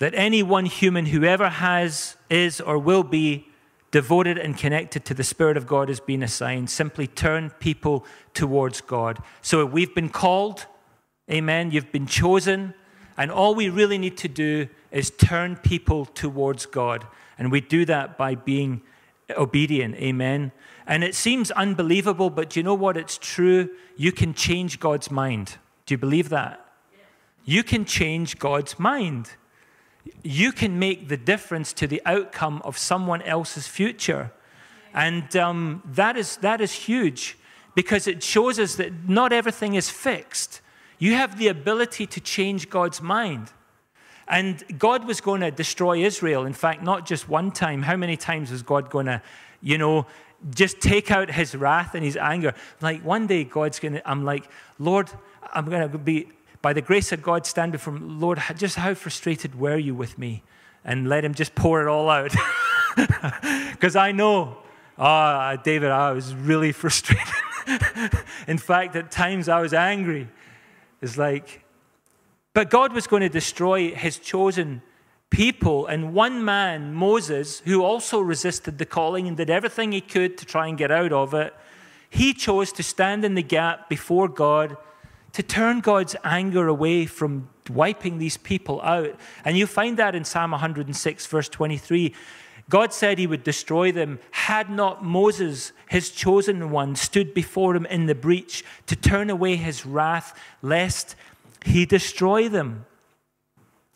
that 0.00 0.14
any 0.14 0.42
one 0.42 0.66
human, 0.66 1.06
whoever 1.06 1.48
has, 1.48 2.16
is, 2.28 2.60
or 2.60 2.78
will 2.78 3.04
be 3.04 3.46
devoted 3.90 4.38
and 4.38 4.56
connected 4.56 5.04
to 5.04 5.14
the 5.14 5.22
Spirit 5.22 5.56
of 5.56 5.66
God 5.66 5.88
has 5.88 6.00
been 6.00 6.22
assigned. 6.22 6.70
Simply 6.70 7.06
turn 7.06 7.50
people 7.60 8.04
towards 8.32 8.80
God. 8.80 9.18
So 9.42 9.64
we've 9.66 9.94
been 9.94 10.08
called, 10.08 10.66
amen. 11.30 11.70
You've 11.70 11.92
been 11.92 12.06
chosen. 12.06 12.74
And 13.16 13.30
all 13.30 13.54
we 13.54 13.68
really 13.68 13.98
need 13.98 14.16
to 14.18 14.28
do 14.28 14.68
is 14.90 15.10
turn 15.10 15.56
people 15.56 16.06
towards 16.06 16.64
God. 16.64 17.06
And 17.38 17.52
we 17.52 17.60
do 17.60 17.84
that 17.84 18.16
by 18.16 18.36
being 18.36 18.80
obedient. 19.36 19.96
Amen. 19.96 20.52
And 20.86 21.04
it 21.04 21.14
seems 21.14 21.50
unbelievable, 21.50 22.30
but 22.30 22.50
do 22.50 22.60
you 22.60 22.64
know 22.64 22.74
what? 22.74 22.96
It's 22.96 23.18
true. 23.18 23.68
You 23.96 24.12
can 24.12 24.32
change 24.32 24.80
God's 24.80 25.10
mind. 25.10 25.58
Do 25.84 25.92
you 25.92 25.98
believe 25.98 26.30
that? 26.30 26.66
You 27.44 27.62
can 27.62 27.84
change 27.84 28.38
God's 28.38 28.78
mind. 28.78 29.32
You 30.22 30.52
can 30.52 30.78
make 30.78 31.08
the 31.08 31.16
difference 31.16 31.72
to 31.74 31.86
the 31.86 32.02
outcome 32.06 32.62
of 32.64 32.78
someone 32.78 33.22
else's 33.22 33.66
future. 33.66 34.32
And 34.94 35.34
um, 35.36 35.82
that, 35.84 36.16
is, 36.16 36.36
that 36.38 36.60
is 36.60 36.72
huge 36.72 37.38
because 37.74 38.06
it 38.06 38.22
shows 38.22 38.58
us 38.58 38.76
that 38.76 39.08
not 39.08 39.32
everything 39.32 39.74
is 39.74 39.88
fixed. 39.88 40.60
You 40.98 41.14
have 41.14 41.38
the 41.38 41.48
ability 41.48 42.06
to 42.06 42.20
change 42.20 42.68
God's 42.68 43.00
mind. 43.00 43.52
And 44.28 44.62
God 44.78 45.06
was 45.06 45.20
going 45.20 45.40
to 45.40 45.50
destroy 45.50 46.04
Israel. 46.04 46.44
In 46.44 46.52
fact, 46.52 46.82
not 46.82 47.04
just 47.06 47.28
one 47.28 47.50
time. 47.50 47.82
How 47.82 47.96
many 47.96 48.16
times 48.16 48.50
was 48.50 48.62
God 48.62 48.90
going 48.90 49.06
to, 49.06 49.22
you 49.60 49.76
know, 49.76 50.06
just 50.54 50.80
take 50.80 51.10
out 51.10 51.30
his 51.30 51.54
wrath 51.54 51.94
and 51.94 52.04
his 52.04 52.16
anger? 52.16 52.54
Like 52.80 53.02
one 53.02 53.26
day, 53.26 53.44
God's 53.44 53.80
going 53.80 53.94
to, 53.94 54.08
I'm 54.08 54.24
like, 54.24 54.48
Lord, 54.78 55.10
I'm 55.52 55.68
going 55.68 55.90
to 55.90 55.98
be, 55.98 56.28
by 56.62 56.72
the 56.72 56.82
grace 56.82 57.12
of 57.12 57.22
God, 57.22 57.46
stand 57.46 57.72
before 57.72 57.94
him. 57.94 58.20
Lord, 58.20 58.40
just 58.56 58.76
how 58.76 58.94
frustrated 58.94 59.58
were 59.58 59.78
you 59.78 59.94
with 59.94 60.18
me? 60.18 60.42
And 60.84 61.08
let 61.08 61.24
him 61.24 61.34
just 61.34 61.54
pour 61.54 61.82
it 61.82 61.88
all 61.88 62.08
out. 62.10 62.34
Because 63.72 63.96
I 63.96 64.12
know, 64.12 64.58
ah, 64.98 65.52
oh, 65.52 65.62
David, 65.62 65.90
I 65.90 66.10
was 66.12 66.34
really 66.34 66.72
frustrated. 66.82 67.24
In 68.48 68.58
fact, 68.58 68.96
at 68.96 69.10
times 69.10 69.48
I 69.48 69.60
was 69.60 69.72
angry 69.72 70.28
It's 71.00 71.16
like, 71.16 71.64
but 72.52 72.68
God 72.68 72.92
was 72.92 73.06
going 73.06 73.22
to 73.22 73.28
destroy 73.28 73.92
his 73.94 74.18
chosen 74.18 74.82
people, 75.30 75.86
and 75.86 76.12
one 76.12 76.44
man, 76.44 76.92
Moses, 76.92 77.60
who 77.60 77.82
also 77.82 78.20
resisted 78.20 78.78
the 78.78 78.84
calling 78.84 79.28
and 79.28 79.36
did 79.36 79.48
everything 79.48 79.92
he 79.92 80.00
could 80.00 80.36
to 80.38 80.44
try 80.44 80.66
and 80.66 80.76
get 80.76 80.90
out 80.90 81.12
of 81.12 81.32
it, 81.32 81.54
he 82.10 82.34
chose 82.34 82.72
to 82.72 82.82
stand 82.82 83.24
in 83.24 83.36
the 83.36 83.42
gap 83.42 83.88
before 83.88 84.28
God 84.28 84.76
to 85.32 85.42
turn 85.42 85.80
God's 85.80 86.16
anger 86.24 86.66
away 86.68 87.06
from 87.06 87.48
wiping 87.68 88.18
these 88.18 88.36
people 88.36 88.80
out. 88.82 89.14
And 89.44 89.56
you 89.56 89.66
find 89.66 89.96
that 89.98 90.14
in 90.14 90.24
Psalm 90.24 90.50
106, 90.50 91.26
verse 91.26 91.48
23. 91.48 92.14
God 92.68 92.92
said 92.92 93.18
he 93.18 93.26
would 93.26 93.42
destroy 93.42 93.90
them 93.90 94.20
had 94.30 94.70
not 94.70 95.04
Moses, 95.04 95.72
his 95.88 96.10
chosen 96.10 96.70
one, 96.70 96.94
stood 96.94 97.34
before 97.34 97.74
him 97.74 97.84
in 97.86 98.06
the 98.06 98.14
breach 98.14 98.64
to 98.86 98.94
turn 98.94 99.28
away 99.28 99.56
his 99.56 99.84
wrath, 99.84 100.38
lest 100.62 101.16
he 101.64 101.84
destroy 101.84 102.48
them. 102.48 102.86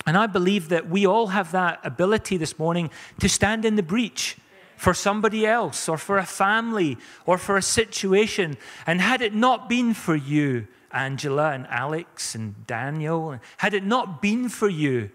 And 0.06 0.16
I 0.16 0.26
believe 0.26 0.68
that 0.68 0.88
we 0.88 1.06
all 1.06 1.28
have 1.28 1.52
that 1.52 1.80
ability 1.84 2.36
this 2.36 2.58
morning 2.58 2.90
to 3.20 3.28
stand 3.28 3.64
in 3.64 3.76
the 3.76 3.82
breach 3.82 4.36
for 4.76 4.92
somebody 4.92 5.46
else 5.46 5.88
or 5.88 5.96
for 5.96 6.18
a 6.18 6.26
family 6.26 6.98
or 7.26 7.38
for 7.38 7.56
a 7.56 7.62
situation. 7.62 8.56
And 8.86 9.00
had 9.00 9.22
it 9.22 9.34
not 9.34 9.68
been 9.68 9.94
for 9.94 10.16
you, 10.16 10.66
Angela 10.94 11.50
and 11.52 11.66
Alex 11.68 12.34
and 12.34 12.66
Daniel, 12.66 13.38
had 13.58 13.74
it 13.74 13.84
not 13.84 14.22
been 14.22 14.48
for 14.48 14.68
you, 14.68 15.10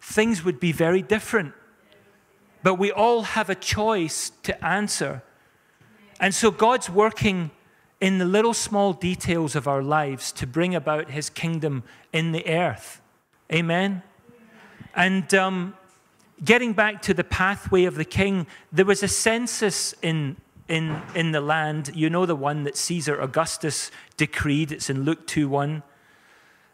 things 0.00 0.44
would 0.44 0.58
be 0.58 0.72
very 0.72 1.02
different. 1.02 1.52
But 2.62 2.74
we 2.74 2.90
all 2.90 3.22
have 3.22 3.50
a 3.50 3.54
choice 3.54 4.32
to 4.42 4.64
answer. 4.64 5.22
And 6.18 6.34
so 6.34 6.50
God's 6.50 6.90
working 6.90 7.50
in 8.00 8.18
the 8.18 8.24
little 8.24 8.54
small 8.54 8.92
details 8.92 9.56
of 9.56 9.66
our 9.66 9.82
lives 9.82 10.32
to 10.32 10.46
bring 10.46 10.74
about 10.74 11.10
his 11.10 11.30
kingdom 11.30 11.82
in 12.12 12.32
the 12.32 12.46
earth. 12.48 13.00
Amen? 13.52 14.02
And 14.94 15.32
um, 15.34 15.74
getting 16.44 16.72
back 16.72 17.02
to 17.02 17.14
the 17.14 17.24
pathway 17.24 17.84
of 17.84 17.96
the 17.96 18.04
king, 18.04 18.46
there 18.72 18.84
was 18.84 19.02
a 19.02 19.08
census 19.08 19.94
in, 20.02 20.36
in, 20.68 21.00
in 21.14 21.32
the 21.32 21.40
land. 21.40 21.90
You 21.94 22.10
know 22.10 22.26
the 22.26 22.36
one 22.36 22.64
that 22.64 22.76
Caesar 22.76 23.20
Augustus 23.20 23.90
decreed. 24.16 24.70
It's 24.72 24.90
in 24.90 25.02
Luke 25.02 25.26
2 25.26 25.48
1. 25.48 25.82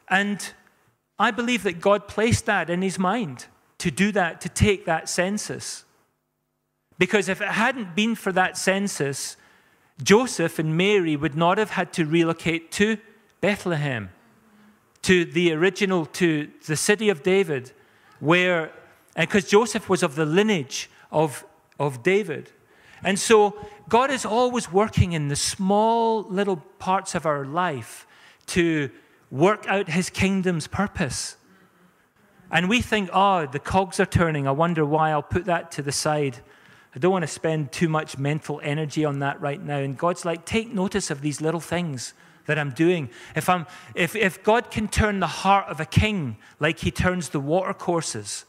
And 0.09 0.53
I 1.19 1.31
believe 1.31 1.63
that 1.63 1.81
God 1.81 2.09
placed 2.09 2.47
that 2.47 2.69
in 2.69 2.83
his 2.83 2.99
mind 2.99 3.47
to 3.79 3.91
do 3.91 4.13
that, 4.13 4.41
to 4.43 4.49
take 4.49 4.85
that 4.87 5.09
census. 5.09 5.85
Because 6.99 7.29
if 7.29 7.41
it 7.41 7.49
hadn't 7.49 7.95
been 7.95 8.15
for 8.15 8.33
that 8.33 8.57
census, 8.57 9.37
Joseph 10.03 10.59
and 10.59 10.77
Mary 10.77 11.17
would 11.17 11.35
not 11.35 11.59
have 11.59 11.71
had 11.71 11.93
to 11.95 12.05
relocate 12.05 12.73
to 12.73 12.99
Bethlehem, 13.41 14.11
to 15.03 15.25
the 15.25 15.53
original, 15.53 16.07
to 16.07 16.51
the 16.67 16.77
city 16.77 17.09
of 17.09 17.23
David, 17.23 17.73
where, 18.21 18.73
because 19.17 19.49
Joseph 19.49 19.89
was 19.89 20.03
of 20.03 20.15
the 20.15 20.25
lineage 20.25 20.91
of, 21.13 21.45
of 21.79 22.03
David. 22.03 22.51
And 23.05 23.19
so 23.19 23.55
God 23.89 24.11
is 24.11 24.25
always 24.25 24.73
working 24.73 25.13
in 25.13 25.29
the 25.29 25.37
small 25.37 26.23
little 26.23 26.57
parts 26.79 27.15
of 27.15 27.27
our 27.27 27.45
life 27.45 28.07
to 28.47 28.91
work 29.31 29.67
out 29.69 29.89
his 29.89 30.11
kingdom's 30.11 30.67
purpose. 30.67 31.37
And 32.51 32.69
we 32.69 32.81
think, 32.81 33.11
oh, 33.13 33.47
the 33.47 33.59
cogs 33.59 33.99
are 34.01 34.07
turning. 34.07 34.47
I 34.47 34.53
wonder 34.53 34.85
why. 34.85 35.11
I'll 35.11 35.23
put 35.23 35.47
that 35.47 35.71
to 35.73 35.83
the 35.83 35.93
side. 35.93 36.39
I 36.95 36.99
don't 36.99 37.11
want 37.11 37.25
to 37.25 37.29
spend 37.29 37.73
too 37.73 37.89
much 37.89 38.17
mental 38.17 38.61
energy 38.63 39.05
on 39.05 39.19
that 39.19 39.41
right 39.41 39.63
now. 39.63 39.79
And 39.79 39.99
God's 39.99 40.25
like, 40.25 40.45
take 40.45 40.73
notice 40.73 41.11
of 41.11 41.21
these 41.21 41.41
little 41.41 41.61
things 41.61 42.15
that 42.47 42.59
I'm 42.59 42.71
doing. 42.71 43.11
If, 43.35 43.49
I'm, 43.49 43.67
if, 43.95 44.15
if 44.15 44.43
God 44.43 44.71
can 44.71 44.87
turn 44.89 45.21
the 45.21 45.27
heart 45.27 45.69
of 45.69 45.81
a 45.81 45.87
king 45.87 46.37
like 46.61 46.79
he 46.79 46.91
turns 46.91 47.31
the 47.31 47.41
water 47.41 47.75
courses, 47.75 48.45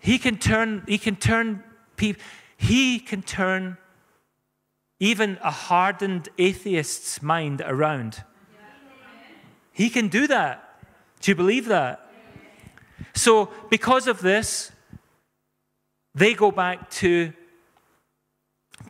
he 0.00 0.18
can 0.18 0.36
turn, 0.38 0.82
he 0.88 0.98
can 0.98 1.16
turn 1.16 1.62
people, 1.96 2.22
he 2.56 2.98
can 2.98 3.22
turn 3.22 3.76
even 4.98 5.38
a 5.42 5.50
hardened 5.50 6.28
atheist's 6.38 7.22
mind 7.22 7.62
around. 7.64 8.22
He 9.72 9.90
can 9.90 10.08
do 10.08 10.26
that. 10.26 10.82
Do 11.20 11.30
you 11.30 11.34
believe 11.34 11.66
that? 11.66 12.10
So, 13.14 13.50
because 13.70 14.06
of 14.06 14.20
this, 14.20 14.72
they 16.14 16.32
go 16.32 16.50
back 16.50 16.88
to 16.92 17.32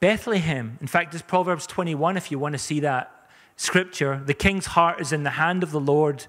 Bethlehem. 0.00 0.78
In 0.80 0.86
fact, 0.86 1.14
it's 1.14 1.22
Proverbs 1.22 1.66
21 1.66 2.16
if 2.16 2.30
you 2.30 2.38
want 2.38 2.52
to 2.52 2.58
see 2.58 2.80
that 2.80 3.28
scripture. 3.56 4.22
The 4.24 4.34
king's 4.34 4.66
heart 4.66 5.00
is 5.00 5.12
in 5.12 5.24
the 5.24 5.30
hand 5.30 5.62
of 5.62 5.72
the 5.72 5.80
Lord, 5.80 6.26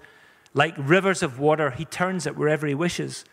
like 0.53 0.73
rivers 0.77 1.21
of 1.21 1.39
water. 1.39 1.71
He 1.71 1.85
turns 1.85 2.25
it 2.25 2.35
wherever 2.35 2.65
he 2.65 2.73
wishes. 2.73 3.25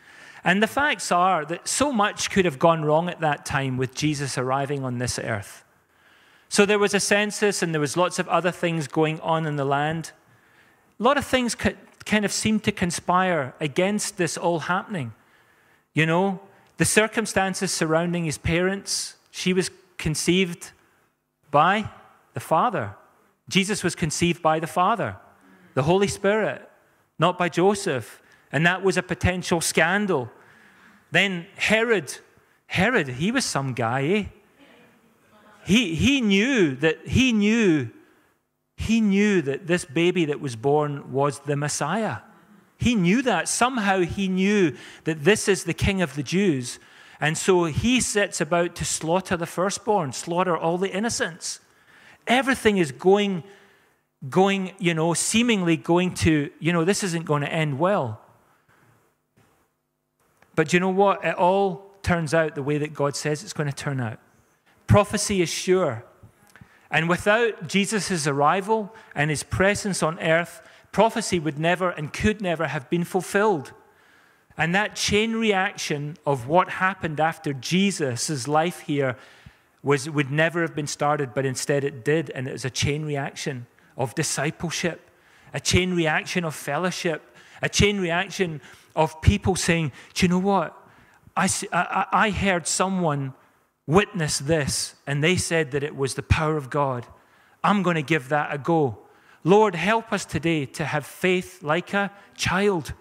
And 0.42 0.62
the 0.62 0.66
facts 0.66 1.10
are 1.10 1.46
that 1.46 1.66
so 1.66 1.90
much 1.90 2.30
could 2.30 2.44
have 2.44 2.58
gone 2.58 2.84
wrong 2.84 3.08
at 3.08 3.20
that 3.20 3.46
time 3.46 3.78
with 3.78 3.94
Jesus 3.94 4.36
arriving 4.36 4.84
on 4.84 4.98
this 4.98 5.18
earth. 5.18 5.63
So 6.54 6.64
there 6.64 6.78
was 6.78 6.94
a 6.94 7.00
census 7.00 7.64
and 7.64 7.74
there 7.74 7.80
was 7.80 7.96
lots 7.96 8.20
of 8.20 8.28
other 8.28 8.52
things 8.52 8.86
going 8.86 9.18
on 9.22 9.44
in 9.44 9.56
the 9.56 9.64
land. 9.64 10.12
A 11.00 11.02
lot 11.02 11.18
of 11.18 11.24
things 11.24 11.56
kind 11.56 12.24
of 12.24 12.30
seemed 12.30 12.62
to 12.62 12.70
conspire 12.70 13.56
against 13.58 14.18
this 14.18 14.38
all 14.38 14.60
happening. 14.60 15.14
You 15.94 16.06
know, 16.06 16.38
the 16.76 16.84
circumstances 16.84 17.72
surrounding 17.72 18.24
his 18.24 18.38
parents, 18.38 19.16
she 19.32 19.52
was 19.52 19.68
conceived 19.98 20.70
by 21.50 21.90
the 22.34 22.38
Father. 22.38 22.94
Jesus 23.48 23.82
was 23.82 23.96
conceived 23.96 24.40
by 24.40 24.60
the 24.60 24.68
Father, 24.68 25.16
the 25.74 25.82
Holy 25.82 26.06
Spirit, 26.06 26.70
not 27.18 27.36
by 27.36 27.48
Joseph 27.48 28.22
and 28.52 28.64
that 28.64 28.84
was 28.84 28.96
a 28.96 29.02
potential 29.02 29.60
scandal. 29.60 30.30
Then 31.10 31.46
Herod, 31.56 32.16
Herod, 32.68 33.08
he 33.08 33.32
was 33.32 33.44
some 33.44 33.74
guy, 33.74 34.04
eh? 34.04 34.24
He, 35.64 35.94
he 35.94 36.20
knew 36.20 36.74
that 36.76 37.06
he 37.06 37.32
knew 37.32 37.90
he 38.76 39.00
knew 39.00 39.40
that 39.42 39.66
this 39.66 39.84
baby 39.84 40.24
that 40.26 40.40
was 40.40 40.56
born 40.56 41.12
was 41.12 41.40
the 41.40 41.56
Messiah. 41.56 42.18
He 42.76 42.94
knew 42.94 43.22
that. 43.22 43.48
Somehow 43.48 44.00
he 44.00 44.28
knew 44.28 44.76
that 45.04 45.24
this 45.24 45.48
is 45.48 45.64
the 45.64 45.74
king 45.74 46.02
of 46.02 46.16
the 46.16 46.22
Jews. 46.22 46.78
And 47.20 47.38
so 47.38 47.64
he 47.64 48.00
sets 48.00 48.40
about 48.40 48.74
to 48.76 48.84
slaughter 48.84 49.36
the 49.36 49.46
firstborn, 49.46 50.12
slaughter 50.12 50.56
all 50.56 50.76
the 50.76 50.90
innocents. 50.90 51.60
Everything 52.26 52.78
is 52.78 52.90
going, 52.90 53.44
going, 54.28 54.72
you 54.78 54.92
know, 54.92 55.14
seemingly 55.14 55.76
going 55.76 56.12
to, 56.14 56.50
you 56.58 56.72
know, 56.72 56.84
this 56.84 57.04
isn't 57.04 57.24
going 57.24 57.42
to 57.42 57.52
end 57.52 57.78
well. 57.78 58.20
But 60.56 60.68
do 60.68 60.76
you 60.76 60.80
know 60.80 60.90
what? 60.90 61.24
It 61.24 61.36
all 61.36 61.92
turns 62.02 62.34
out 62.34 62.54
the 62.54 62.62
way 62.62 62.78
that 62.78 62.92
God 62.92 63.16
says 63.16 63.42
it's 63.42 63.52
going 63.52 63.68
to 63.68 63.74
turn 63.74 64.00
out. 64.00 64.18
Prophecy 64.86 65.42
is 65.42 65.48
sure. 65.48 66.04
And 66.90 67.08
without 67.08 67.66
Jesus' 67.66 68.26
arrival 68.26 68.94
and 69.14 69.30
his 69.30 69.42
presence 69.42 70.02
on 70.02 70.18
earth, 70.20 70.62
prophecy 70.92 71.40
would 71.40 71.58
never 71.58 71.90
and 71.90 72.12
could 72.12 72.40
never 72.40 72.68
have 72.68 72.88
been 72.88 73.04
fulfilled. 73.04 73.72
And 74.56 74.74
that 74.74 74.94
chain 74.94 75.32
reaction 75.34 76.16
of 76.24 76.46
what 76.46 76.70
happened 76.70 77.18
after 77.18 77.52
Jesus' 77.52 78.46
life 78.46 78.80
here 78.80 79.16
was, 79.82 80.08
would 80.08 80.30
never 80.30 80.62
have 80.62 80.74
been 80.74 80.86
started, 80.86 81.34
but 81.34 81.44
instead 81.44 81.82
it 81.82 82.04
did. 82.04 82.30
And 82.30 82.46
it 82.46 82.52
was 82.52 82.64
a 82.64 82.70
chain 82.70 83.04
reaction 83.04 83.66
of 83.96 84.14
discipleship, 84.14 85.10
a 85.52 85.60
chain 85.60 85.94
reaction 85.94 86.44
of 86.44 86.54
fellowship, 86.54 87.36
a 87.60 87.68
chain 87.68 88.00
reaction 88.00 88.60
of 88.94 89.20
people 89.20 89.56
saying, 89.56 89.92
Do 90.14 90.26
you 90.26 90.30
know 90.30 90.38
what? 90.38 90.80
I, 91.36 91.48
I, 91.72 92.06
I 92.12 92.30
heard 92.30 92.66
someone 92.68 93.34
witness 93.86 94.38
this, 94.38 94.94
and 95.06 95.22
they 95.22 95.36
said 95.36 95.70
that 95.72 95.82
it 95.82 95.96
was 95.96 96.14
the 96.14 96.22
power 96.22 96.56
of 96.56 96.70
God. 96.70 97.06
I'm 97.62 97.82
going 97.82 97.96
to 97.96 98.02
give 98.02 98.28
that 98.28 98.52
a 98.52 98.58
go. 98.58 98.98
Lord, 99.42 99.74
help 99.74 100.12
us 100.12 100.24
today 100.24 100.64
to 100.66 100.84
have 100.84 101.04
faith 101.04 101.62
like 101.62 101.92
a 101.92 102.10
child. 102.34 102.94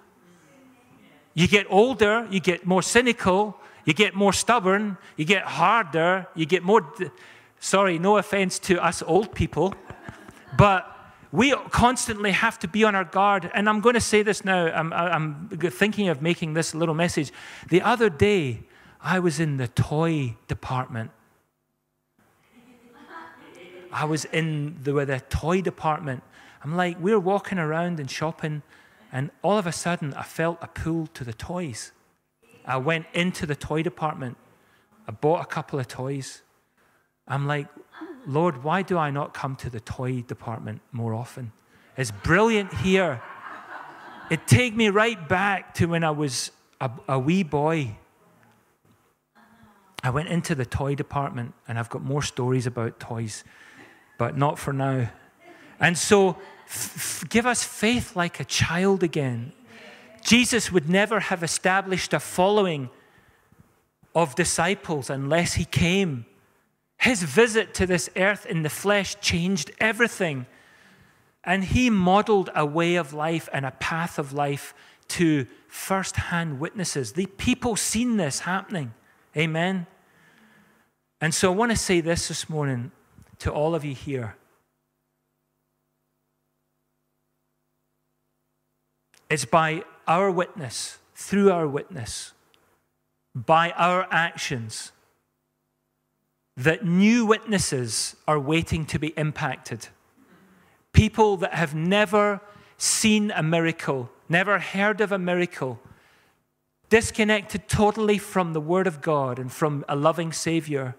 You 1.33 1.47
get 1.47 1.65
older, 1.69 2.27
you 2.29 2.39
get 2.39 2.65
more 2.65 2.81
cynical, 2.81 3.57
you 3.85 3.93
get 3.93 4.13
more 4.13 4.33
stubborn, 4.33 4.97
you 5.17 5.25
get 5.25 5.43
harder, 5.43 6.27
you 6.35 6.45
get 6.45 6.63
more. 6.63 6.93
Sorry, 7.59 7.97
no 7.97 8.17
offense 8.17 8.59
to 8.59 8.83
us 8.83 9.01
old 9.01 9.33
people, 9.33 9.73
but 10.57 10.89
we 11.31 11.55
constantly 11.71 12.31
have 12.31 12.59
to 12.59 12.67
be 12.67 12.83
on 12.83 12.93
our 12.93 13.05
guard. 13.05 13.49
And 13.55 13.67
I'm 13.67 13.79
going 13.79 13.95
to 13.95 14.01
say 14.01 14.21
this 14.21 14.45
now. 14.45 14.67
I'm, 14.67 14.93
I'm 14.93 15.49
thinking 15.49 16.09
of 16.09 16.21
making 16.21 16.53
this 16.53 16.75
little 16.75 16.93
message. 16.93 17.31
The 17.69 17.81
other 17.81 18.09
day, 18.09 18.59
I 19.03 19.19
was 19.19 19.37
in 19.41 19.57
the 19.57 19.67
toy 19.67 20.37
department. 20.47 21.11
I 23.91 24.05
was 24.05 24.23
in 24.25 24.79
the, 24.81 24.93
with 24.93 25.09
the 25.09 25.19
toy 25.19 25.61
department. 25.61 26.23
I'm 26.63 26.77
like, 26.77 26.95
we 26.97 27.11
we're 27.11 27.19
walking 27.19 27.59
around 27.59 27.99
and 27.99 28.09
shopping, 28.09 28.63
and 29.11 29.29
all 29.41 29.57
of 29.57 29.67
a 29.67 29.73
sudden, 29.73 30.13
I 30.13 30.23
felt 30.23 30.57
a 30.61 30.67
pull 30.67 31.07
to 31.07 31.25
the 31.25 31.33
toys. 31.33 31.91
I 32.65 32.77
went 32.77 33.05
into 33.13 33.45
the 33.45 33.55
toy 33.55 33.83
department. 33.83 34.37
I 35.05 35.11
bought 35.11 35.41
a 35.41 35.45
couple 35.45 35.79
of 35.79 35.89
toys. 35.89 36.41
I'm 37.27 37.45
like, 37.45 37.67
Lord, 38.25 38.63
why 38.63 38.83
do 38.83 38.97
I 38.97 39.11
not 39.11 39.33
come 39.33 39.57
to 39.57 39.69
the 39.69 39.81
toy 39.81 40.21
department 40.21 40.79
more 40.93 41.13
often? 41.13 41.51
It's 41.97 42.11
brilliant 42.11 42.73
here. 42.75 43.21
It 44.29 44.47
take 44.47 44.73
me 44.73 44.87
right 44.87 45.27
back 45.27 45.73
to 45.75 45.87
when 45.87 46.05
I 46.05 46.11
was 46.11 46.51
a, 46.79 46.89
a 47.09 47.19
wee 47.19 47.43
boy. 47.43 47.97
I 50.03 50.09
went 50.09 50.27
into 50.27 50.53
the 50.53 50.65
toy 50.65 50.95
department 50.95 51.53
and 51.67 51.79
I've 51.79 51.89
got 51.89 52.03
more 52.03 52.21
stories 52.21 52.67
about 52.67 52.99
toys, 52.99 53.43
but 54.19 54.37
not 54.37 54.59
for 54.59 54.73
now. 54.73 55.09
And 55.79 55.97
so, 55.97 56.37
f- 56.67 57.23
give 57.29 57.45
us 57.45 57.63
faith 57.63 58.15
like 58.15 58.39
a 58.39 58.45
child 58.45 59.01
again. 59.01 59.53
Jesus 60.21 60.71
would 60.71 60.89
never 60.89 61.19
have 61.19 61.41
established 61.41 62.13
a 62.13 62.19
following 62.19 62.89
of 64.13 64.35
disciples 64.35 65.09
unless 65.09 65.53
he 65.53 65.65
came 65.65 66.25
his 67.03 67.21
visit 67.21 67.73
to 67.73 67.85
this 67.85 68.09
earth 68.15 68.45
in 68.45 68.63
the 68.63 68.69
flesh 68.69 69.17
changed 69.19 69.71
everything. 69.77 70.45
And 71.43 71.65
he 71.65 71.89
modeled 71.89 72.49
a 72.55 72.65
way 72.65 72.95
of 72.95 73.11
life 73.11 73.49
and 73.51 73.65
a 73.65 73.71
path 73.71 74.17
of 74.17 74.31
life 74.31 74.73
to 75.09 75.45
first 75.67 76.15
hand 76.15 76.61
witnesses. 76.61 77.11
The 77.11 77.25
people 77.25 77.75
seen 77.75 78.15
this 78.15 78.39
happening. 78.39 78.93
Amen. 79.35 79.85
And 81.23 81.33
so 81.33 81.53
I 81.53 81.55
want 81.55 81.71
to 81.71 81.77
say 81.77 82.01
this 82.01 82.27
this 82.27 82.49
morning 82.49 82.91
to 83.39 83.49
all 83.49 83.75
of 83.75 83.85
you 83.85 83.95
here. 83.95 84.35
It's 89.29 89.45
by 89.45 89.85
our 90.05 90.29
witness, 90.29 90.97
through 91.15 91.49
our 91.49 91.65
witness, 91.65 92.33
by 93.33 93.71
our 93.77 94.05
actions 94.11 94.91
that 96.57 96.85
new 96.85 97.25
witnesses 97.25 98.17
are 98.27 98.37
waiting 98.37 98.85
to 98.87 98.99
be 98.99 99.13
impacted. 99.15 99.87
People 100.91 101.37
that 101.37 101.53
have 101.53 101.73
never 101.73 102.41
seen 102.77 103.31
a 103.31 103.41
miracle, 103.41 104.09
never 104.27 104.59
heard 104.59 104.99
of 104.99 105.13
a 105.13 105.17
miracle, 105.17 105.79
disconnected 106.89 107.69
totally 107.69 108.17
from 108.17 108.51
the 108.51 108.59
Word 108.59 108.87
of 108.87 109.01
God 109.01 109.39
and 109.39 109.49
from 109.49 109.85
a 109.87 109.95
loving 109.95 110.33
Savior. 110.33 110.97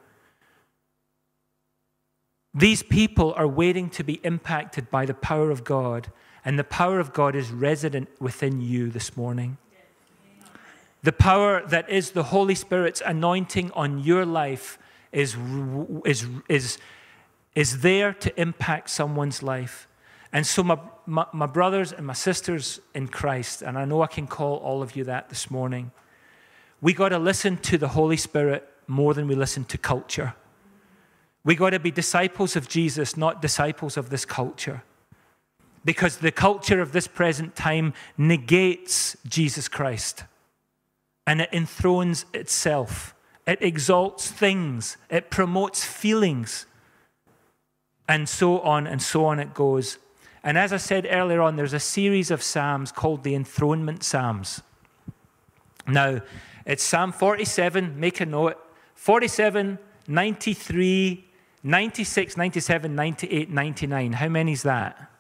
These 2.55 2.85
people 2.85 3.35
are 3.37 3.49
waiting 3.49 3.91
to 3.91 4.05
be 4.05 4.21
impacted 4.23 4.89
by 4.89 5.07
the 5.07 5.15
power 5.15 5.51
of 5.51 5.65
God, 5.65 6.13
and 6.45 6.57
the 6.57 6.65
power 6.65 7.01
of 7.01 7.13
God 7.13 7.35
is 7.35 7.51
resident 7.51 8.09
within 8.21 8.61
you 8.61 8.91
this 8.91 9.17
morning. 9.17 9.59
The 11.03 11.13
power 11.13 11.63
that 11.67 11.91
is 11.91 12.13
the 12.13 12.23
Holy 12.25 12.55
Spirit's 12.55 13.03
anointing 13.05 13.73
on 13.73 13.99
your 13.99 14.25
life 14.25 14.79
is, 15.11 15.37
is, 16.05 16.27
is, 16.49 16.79
is 17.55 17.81
there 17.81 18.13
to 18.15 18.41
impact 18.41 18.89
someone's 18.89 19.43
life. 19.43 19.89
And 20.33 20.47
so, 20.47 20.63
my, 20.63 20.79
my, 21.07 21.27
my, 21.33 21.47
brothers 21.47 21.93
and 21.93 22.07
my 22.07 22.15
sisters 22.15 22.81
in 22.95 23.09
Christ, 23.09 23.63
and 23.63 23.77
I 23.77 23.85
know 23.85 24.03
I 24.03 24.07
can 24.07 24.27
call 24.27 24.57
all 24.57 24.83
of 24.83 24.97
you 24.97 25.05
that 25.05 25.29
this 25.29 25.51
morning, 25.51 25.93
we 26.81 26.93
got 26.93 27.11
to 27.11 27.19
listen 27.19 27.57
to 27.59 27.79
the 27.79 27.89
Holy 27.89 28.17
Spirit 28.17 28.69
more 28.87 29.13
than 29.13 29.29
we 29.29 29.35
listen 29.35 29.65
to 29.65 29.79
culture. 29.79 30.35
We 31.45 31.55
got 31.55 31.71
to 31.71 31.79
be 31.79 31.91
disciples 31.91 32.57
of 32.57 32.69
Jesus, 32.69 33.17
not 33.17 33.43
disciples 33.43 33.97
of 33.97 34.11
this 34.11 34.25
culture. 34.25 34.83
Because 35.85 36.17
the 36.17 36.33
culture 36.33 36.81
of 36.81 36.93
this 36.93 37.07
present 37.07 37.55
time 37.55 37.93
negates 38.17 39.17
Jesus 39.27 39.69
Christ 39.69 40.25
and 41.27 41.41
it 41.41 41.51
enthrones 41.53 42.25
itself. 42.33 43.15
It 43.47 43.63
exalts 43.63 44.31
things, 44.31 44.97
it 45.11 45.31
promotes 45.31 45.85
feelings, 45.85 46.67
and 48.09 48.29
so 48.29 48.61
on 48.61 48.87
and 48.87 49.03
so 49.03 49.27
on 49.27 49.39
it 49.39 49.53
goes. 49.55 49.99
And 50.43 50.59
as 50.59 50.73
I 50.73 50.79
said 50.79 51.07
earlier 51.11 51.41
on, 51.41 51.57
there's 51.57 51.73
a 51.73 51.81
series 51.81 52.31
of 52.31 52.43
Psalms 52.43 52.93
called 52.93 53.23
the 53.23 53.35
Enthronement 53.35 54.03
Psalms. 54.03 54.63
Now, 55.87 56.21
it's 56.67 56.83
Psalm 56.83 57.13
47, 57.13 57.99
make 57.99 58.21
a 58.21 58.27
note 58.27 58.59
47, 58.95 59.79
93, 60.07 61.25
96, 61.65 62.37
97, 62.37 62.95
98, 62.95 63.51
99. 63.51 64.13
How 64.13 64.29
many 64.29 64.53
is 64.53 64.63
that? 64.65 65.11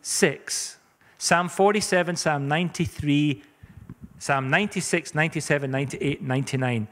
Six. 0.00 0.78
Psalm 1.18 1.50
47, 1.50 2.16
Psalm 2.16 2.48
93, 2.48 3.42
Psalm 4.18 4.48
96, 4.48 5.14
97, 5.14 5.70
98, 5.70 6.22
99. 6.22 6.88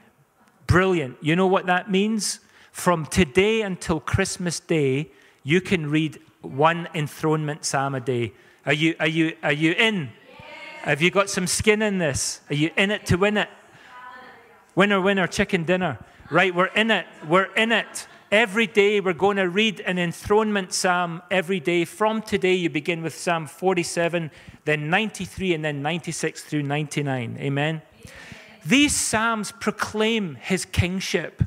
Brilliant. 0.67 1.17
You 1.23 1.35
know 1.35 1.47
what 1.47 1.67
that 1.67 1.91
means? 1.91 2.41
From 2.73 3.07
today 3.07 3.63
until 3.63 4.01
Christmas 4.01 4.61
Day, 4.61 5.09
you 5.43 5.63
can 5.63 5.89
read 5.91 6.21
one 6.43 6.89
enthronement 6.95 7.65
psalm 7.65 7.95
a 7.95 8.01
day. 8.01 8.35
Are 8.67 8.73
you, 8.73 8.97
are 9.01 9.07
you, 9.07 9.35
are 9.43 9.53
you 9.53 9.73
in? 9.73 10.11
Have 10.83 11.01
you 11.01 11.11
got 11.11 11.31
some 11.31 11.47
skin 11.47 11.81
in 11.81 11.99
this? 11.99 12.41
Are 12.51 12.55
you 12.55 12.71
in 12.77 12.91
it 12.91 13.07
to 13.07 13.17
win 13.17 13.39
it? 13.39 13.49
Winner, 14.75 15.01
winner, 15.01 15.27
chicken 15.27 15.65
dinner. 15.65 15.99
Right, 16.31 16.55
we're 16.55 16.67
in 16.67 16.91
it. 16.91 17.07
We're 17.27 17.53
in 17.55 17.73
it. 17.73 18.07
Every 18.33 18.67
day 18.67 18.99
we're 18.99 19.13
going 19.13 19.37
to 19.37 19.49
read 19.49 19.79
an 19.81 19.99
enthronement 19.99 20.73
psalm 20.73 21.23
every 21.31 21.61
day. 21.61 21.85
From 21.85 22.23
today, 22.23 22.55
you 22.55 22.69
begin 22.69 23.03
with 23.03 23.15
Psalm 23.15 23.47
47, 23.47 24.33
then 24.65 24.91
93, 24.91 25.55
and 25.55 25.65
then 25.65 25.81
96 25.81 26.43
through 26.43 26.65
99. 26.65 27.37
Amen. 27.39 27.83
These 28.65 28.97
psalms 28.97 29.53
proclaim 29.53 30.35
his 30.35 30.65
kingship, 30.65 31.45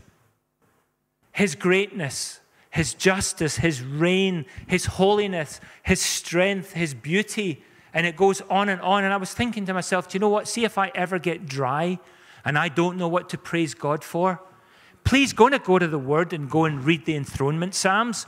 his 1.34 1.54
greatness, 1.54 2.40
his 2.70 2.94
justice, 2.94 3.58
his 3.58 3.84
reign, 3.84 4.46
his 4.66 4.86
holiness, 4.86 5.60
his 5.84 6.00
strength, 6.00 6.72
his 6.72 6.94
beauty. 6.94 7.62
And 7.94 8.06
it 8.06 8.16
goes 8.16 8.40
on 8.50 8.70
and 8.70 8.80
on. 8.80 9.04
And 9.04 9.14
I 9.14 9.18
was 9.18 9.34
thinking 9.34 9.66
to 9.66 9.74
myself, 9.74 10.08
do 10.08 10.16
you 10.16 10.22
know 10.22 10.30
what? 10.30 10.48
See 10.48 10.64
if 10.64 10.78
I 10.78 10.94
ever 10.96 11.20
get 11.20 11.46
dry 11.46 12.00
and 12.46 12.58
I 12.58 12.70
don't 12.70 12.98
know 12.98 13.10
what 13.10 13.28
to 13.30 13.38
praise 13.38 13.74
God 13.74 14.02
for 14.02 14.40
please 15.10 15.34
go 15.34 15.50
to 15.50 15.58
go 15.58 15.80
to 15.80 15.88
the 15.88 15.98
Word 15.98 16.34
and 16.34 16.48
go 16.48 16.66
and 16.66 16.84
read 16.84 17.04
the 17.06 17.16
enthronement 17.16 17.74
Psalms. 17.74 18.28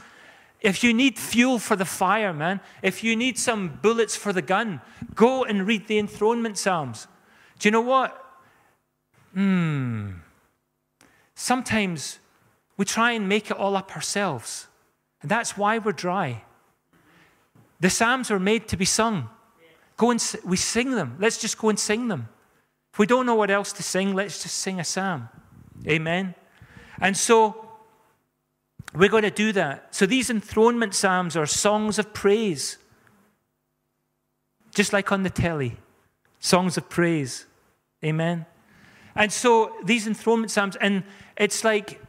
If 0.62 0.84
you 0.84 0.96
need 0.96 1.20
fuel 1.20 1.60
for 1.60 1.76
the 1.76 1.86
fire, 1.86 2.34
man, 2.34 2.60
if 2.82 3.04
you 3.04 3.16
need 3.16 3.38
some 3.38 3.78
bullets 3.84 4.16
for 4.16 4.34
the 4.34 4.42
gun, 4.42 4.82
go 5.14 5.44
and 5.44 5.68
read 5.68 5.86
the 5.86 6.00
enthronement 6.00 6.58
Psalms. 6.58 7.08
Do 7.60 7.68
you 7.68 7.72
know 7.72 7.82
what? 7.82 8.20
Hmm. 9.36 10.14
Sometimes 11.36 12.18
we 12.78 12.86
try 12.86 13.12
and 13.12 13.30
make 13.30 13.52
it 13.52 13.58
all 13.58 13.76
up 13.76 13.96
ourselves, 13.96 14.66
and 15.22 15.30
that's 15.30 15.56
why 15.56 15.78
we're 15.78 15.92
dry. 15.92 16.42
The 17.80 17.92
Psalms 17.92 18.32
are 18.32 18.40
made 18.40 18.68
to 18.70 18.76
be 18.76 18.86
sung. 18.86 19.30
Go 19.98 20.10
and 20.10 20.36
we 20.44 20.58
sing 20.58 20.96
them. 20.96 21.18
Let's 21.20 21.38
just 21.38 21.60
go 21.60 21.70
and 21.70 21.78
sing 21.78 22.08
them. 22.08 22.30
If 22.92 22.98
we 22.98 23.06
don't 23.06 23.28
know 23.28 23.36
what 23.36 23.52
else 23.52 23.72
to 23.74 23.84
sing, 23.84 24.16
let's 24.16 24.42
just 24.42 24.56
sing 24.56 24.80
a 24.80 24.84
psalm. 24.84 25.30
Amen. 25.88 26.34
And 27.02 27.18
so 27.18 27.68
we're 28.94 29.10
going 29.10 29.24
to 29.24 29.32
do 29.32 29.52
that. 29.54 29.94
So 29.94 30.06
these 30.06 30.30
enthronement 30.30 30.94
psalms 30.94 31.36
are 31.36 31.46
songs 31.46 31.98
of 31.98 32.14
praise, 32.14 32.78
just 34.74 34.94
like 34.94 35.12
on 35.12 35.24
the 35.24 35.30
telly, 35.30 35.78
songs 36.40 36.78
of 36.78 36.90
praise. 36.90 37.46
Amen. 38.04 38.46
And 39.16 39.32
so 39.32 39.76
these 39.84 40.08
enthronement 40.08 40.52
psalms, 40.52 40.76
and 40.78 41.04
it's 41.36 41.64
like, 41.64 42.00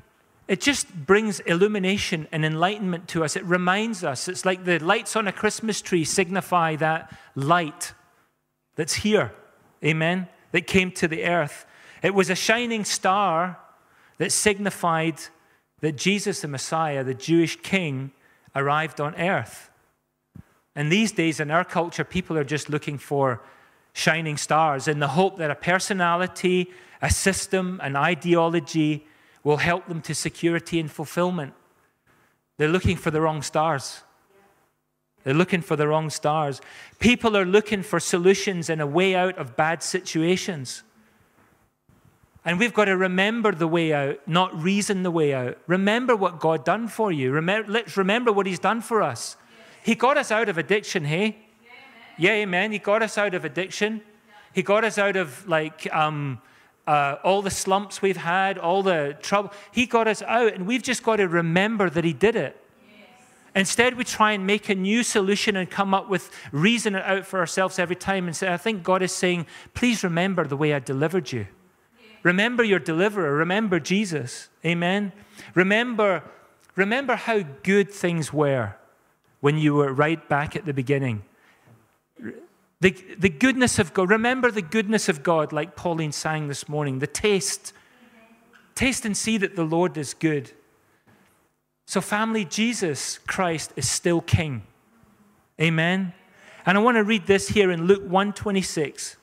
it 0.49 0.61
just 0.61 0.95
brings 0.95 1.41
illumination 1.41 2.29
and 2.31 2.45
enlightenment 2.45 3.09
to 3.09 3.25
us. 3.25 3.37
It 3.37 3.45
reminds 3.45 4.05
us. 4.05 4.29
It's 4.29 4.45
like 4.45 4.65
the 4.65 4.79
lights 4.79 5.17
on 5.17 5.27
a 5.27 5.33
Christmas 5.33 5.81
tree 5.81 6.05
signify 6.05 6.77
that 6.77 7.17
light 7.35 7.95
that's 8.77 8.95
here. 8.95 9.33
Amen. 9.85 10.29
That 10.51 10.67
came 10.67 10.91
to 10.93 11.09
the 11.09 11.25
earth. 11.25 11.65
It 12.03 12.15
was 12.15 12.29
a 12.29 12.35
shining 12.35 12.85
star 12.85 13.59
that 14.19 14.33
signified 14.33 15.21
that 15.81 15.97
Jesus, 15.97 16.41
the 16.41 16.49
Messiah, 16.49 17.03
the 17.03 17.15
Jewish 17.15 17.57
king, 17.57 18.13
arrived 18.55 19.01
on 19.01 19.15
earth. 19.17 19.71
And 20.75 20.91
these 20.91 21.13
days 21.13 21.41
in 21.41 21.51
our 21.51 21.65
culture, 21.65 22.05
people 22.05 22.39
are 22.39 22.45
just 22.45 22.71
looking 22.71 22.99
for 22.99 23.43
shining 23.93 24.37
stars 24.37 24.89
in 24.89 25.01
the 25.01 25.09
hope 25.09 25.37
that 25.37 25.51
a 25.51 25.55
personality, 25.55 26.71
a 27.03 27.11
system, 27.11 27.81
an 27.83 27.97
ideology 27.97 29.07
will 29.45 29.59
help 29.59 29.87
them 29.87 30.01
to 30.03 30.15
security 30.15 30.79
and 30.81 30.91
fulfillment. 30.91 31.53
They're 32.57 32.69
looking 32.69 32.97
for 32.97 33.11
the 33.11 33.21
wrong 33.21 33.43
stars. 33.43 34.03
They're 35.25 35.35
looking 35.35 35.61
for 35.61 35.77
the 35.77 35.89
wrong 35.89 36.11
stars. 36.11 36.61
People 36.99 37.37
are 37.37 37.45
looking 37.45 37.83
for 37.83 38.01
solutions 38.01 38.71
and 38.71 38.81
a 38.81 38.87
way 38.87 39.15
out 39.15 39.37
of 39.39 39.57
bad 39.57 39.83
situations. 39.83 40.83
And 42.45 42.59
we've 42.59 42.75
got 42.75 42.87
to 42.87 42.97
remember 42.97 43.53
the 43.53 43.69
way 43.69 43.93
out, 43.93 44.19
not 44.27 44.61
reason 44.61 45.05
the 45.05 45.11
way 45.11 45.33
out. 45.33 45.59
Remember 45.67 46.17
what 46.17 46.41
God 46.41 46.65
done 46.65 46.89
for 46.89 47.13
you. 47.13 47.31
Remember, 47.31 47.71
let's 47.71 47.97
remember 47.97 48.33
what 48.33 48.47
He's 48.47 48.59
done 48.59 48.81
for 48.81 49.01
us. 49.01 49.37
He 49.85 49.95
got 49.95 50.17
us 50.17 50.31
out 50.31 50.49
of 50.49 50.59
addiction, 50.59 51.05
hey? 51.05 51.39
Yeah, 52.19 52.33
amen. 52.33 52.73
He 52.73 52.79
got 52.79 53.03
us 53.03 53.17
out 53.17 53.35
of 53.35 53.45
addiction. 53.45 54.03
He 54.53 54.63
got 54.63 54.85
us 54.85 54.99
out 54.99 55.17
of 55.17 55.47
like 55.49 55.93
um, 55.95 56.41
uh, 56.87 57.17
all 57.25 57.43
the 57.43 57.51
slumps 57.51 58.03
we've 58.03 58.17
had, 58.17 58.59
all 58.59 58.83
the 58.83 59.17
trouble. 59.23 59.53
He 59.71 59.87
got 59.87 60.09
us 60.09 60.21
out, 60.23 60.53
and 60.55 60.67
we've 60.67 60.83
just 60.83 61.03
got 61.03 61.17
to 61.17 61.29
remember 61.29 61.89
that 61.91 62.05
He 62.05 62.13
did 62.13 62.37
it. 62.37 62.59
Instead, 63.55 63.97
we 63.97 64.05
try 64.05 64.33
and 64.33 64.47
make 64.47 64.69
a 64.69 64.75
new 64.75 65.03
solution 65.03 65.57
and 65.57 65.71
come 65.71 65.93
up 65.95 66.09
with 66.09 66.31
reason 66.53 66.95
it 66.95 67.05
out 67.05 67.27
for 67.27 67.39
ourselves 67.39 67.79
every 67.79 67.97
time 67.97 68.27
and 68.27 68.35
say, 68.35 68.53
I 68.53 68.57
think 68.57 68.83
God 68.83 69.03
is 69.03 69.13
saying, 69.13 69.47
please 69.75 70.03
remember 70.03 70.47
the 70.47 70.57
way 70.57 70.73
I 70.73 70.79
delivered 70.79 71.31
you. 71.33 71.47
Remember 72.23 72.63
your 72.63 72.79
deliverer. 72.79 73.35
Remember 73.35 73.81
Jesus. 73.81 74.49
Amen. 74.65 75.13
Remember, 75.55 76.23
remember 76.77 77.17
how 77.17 77.43
good 77.63 77.91
things 77.91 78.33
were 78.33 78.77
when 79.41 79.59
you 79.59 79.75
were 79.75 79.93
right 79.93 80.29
back 80.29 80.55
at 80.55 80.65
the 80.65 80.73
beginning. 80.73 81.23
The, 82.81 82.91
the 83.19 83.29
goodness 83.29 83.79
of 83.79 83.95
God. 83.95 84.11
Remember 84.11 84.51
the 84.51 84.63
goodness 84.63 85.09
of 85.09 85.23
God, 85.23 85.53
like 85.53 85.77
Pauline 85.77 86.13
sang 86.13 86.49
this 86.49 86.69
morning. 86.69 86.99
The 86.99 87.07
taste. 87.07 87.73
Taste 88.75 89.05
and 89.05 89.17
see 89.17 89.39
that 89.39 89.55
the 89.55 89.65
Lord 89.65 89.97
is 89.97 90.15
good. 90.15 90.53
So, 91.87 92.01
family, 92.01 92.45
Jesus 92.45 93.19
Christ 93.27 93.73
is 93.77 93.89
still 93.89 94.21
King. 94.21 94.63
Amen. 95.61 96.13
And 96.65 96.79
I 96.79 96.81
want 96.81 96.97
to 96.97 97.05
read 97.05 97.27
this 97.27 97.49
here 97.49 97.71
in 97.71 97.87
Luke 97.87 98.03
126. 98.03 99.17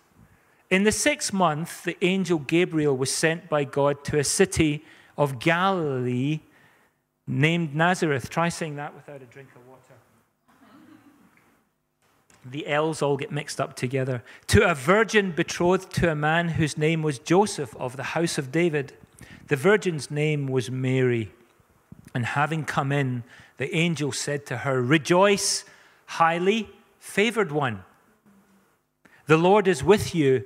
In 0.70 0.84
the 0.84 0.92
sixth 0.92 1.34
month, 1.34 1.84
the 1.84 1.98
angel 2.02 2.40
Gabriel 2.40 2.96
was 2.96 3.12
sent 3.12 3.50
by 3.50 3.64
God 3.64 4.04
to 4.06 4.20
a 4.20 4.24
city 4.24 4.84
of 5.18 5.40
Galilee 5.40 6.42
named 7.26 7.76
Nazareth. 7.76 8.30
Try 8.30 8.50
saying 8.50 8.76
that 8.76 8.94
without 8.94 9.22
a 9.22 9.26
drink 9.26 9.50
of 9.56 9.68
water. 9.68 9.80
The 12.46 12.68
L's 12.68 13.02
all 13.02 13.18
get 13.18 13.32
mixed 13.32 13.60
up 13.60 13.76
together. 13.76 14.24
To 14.48 14.70
a 14.70 14.76
virgin 14.76 15.32
betrothed 15.32 15.92
to 15.96 16.12
a 16.12 16.16
man 16.16 16.50
whose 16.50 16.78
name 16.78 17.02
was 17.02 17.20
Joseph 17.20 17.76
of 17.76 17.98
the 17.98 18.04
house 18.04 18.38
of 18.38 18.52
David. 18.52 18.94
The 19.48 19.56
virgin's 19.56 20.10
name 20.10 20.48
was 20.48 20.72
Mary. 20.72 21.32
And 22.14 22.26
having 22.26 22.64
come 22.64 22.92
in, 22.92 23.24
the 23.58 23.74
angel 23.76 24.12
said 24.12 24.46
to 24.48 24.58
her, 24.58 24.82
Rejoice, 24.82 25.66
highly 26.06 26.70
favored 27.00 27.52
one. 27.52 27.84
The 29.26 29.38
Lord 29.38 29.68
is 29.68 29.84
with 29.84 30.16
you. 30.16 30.46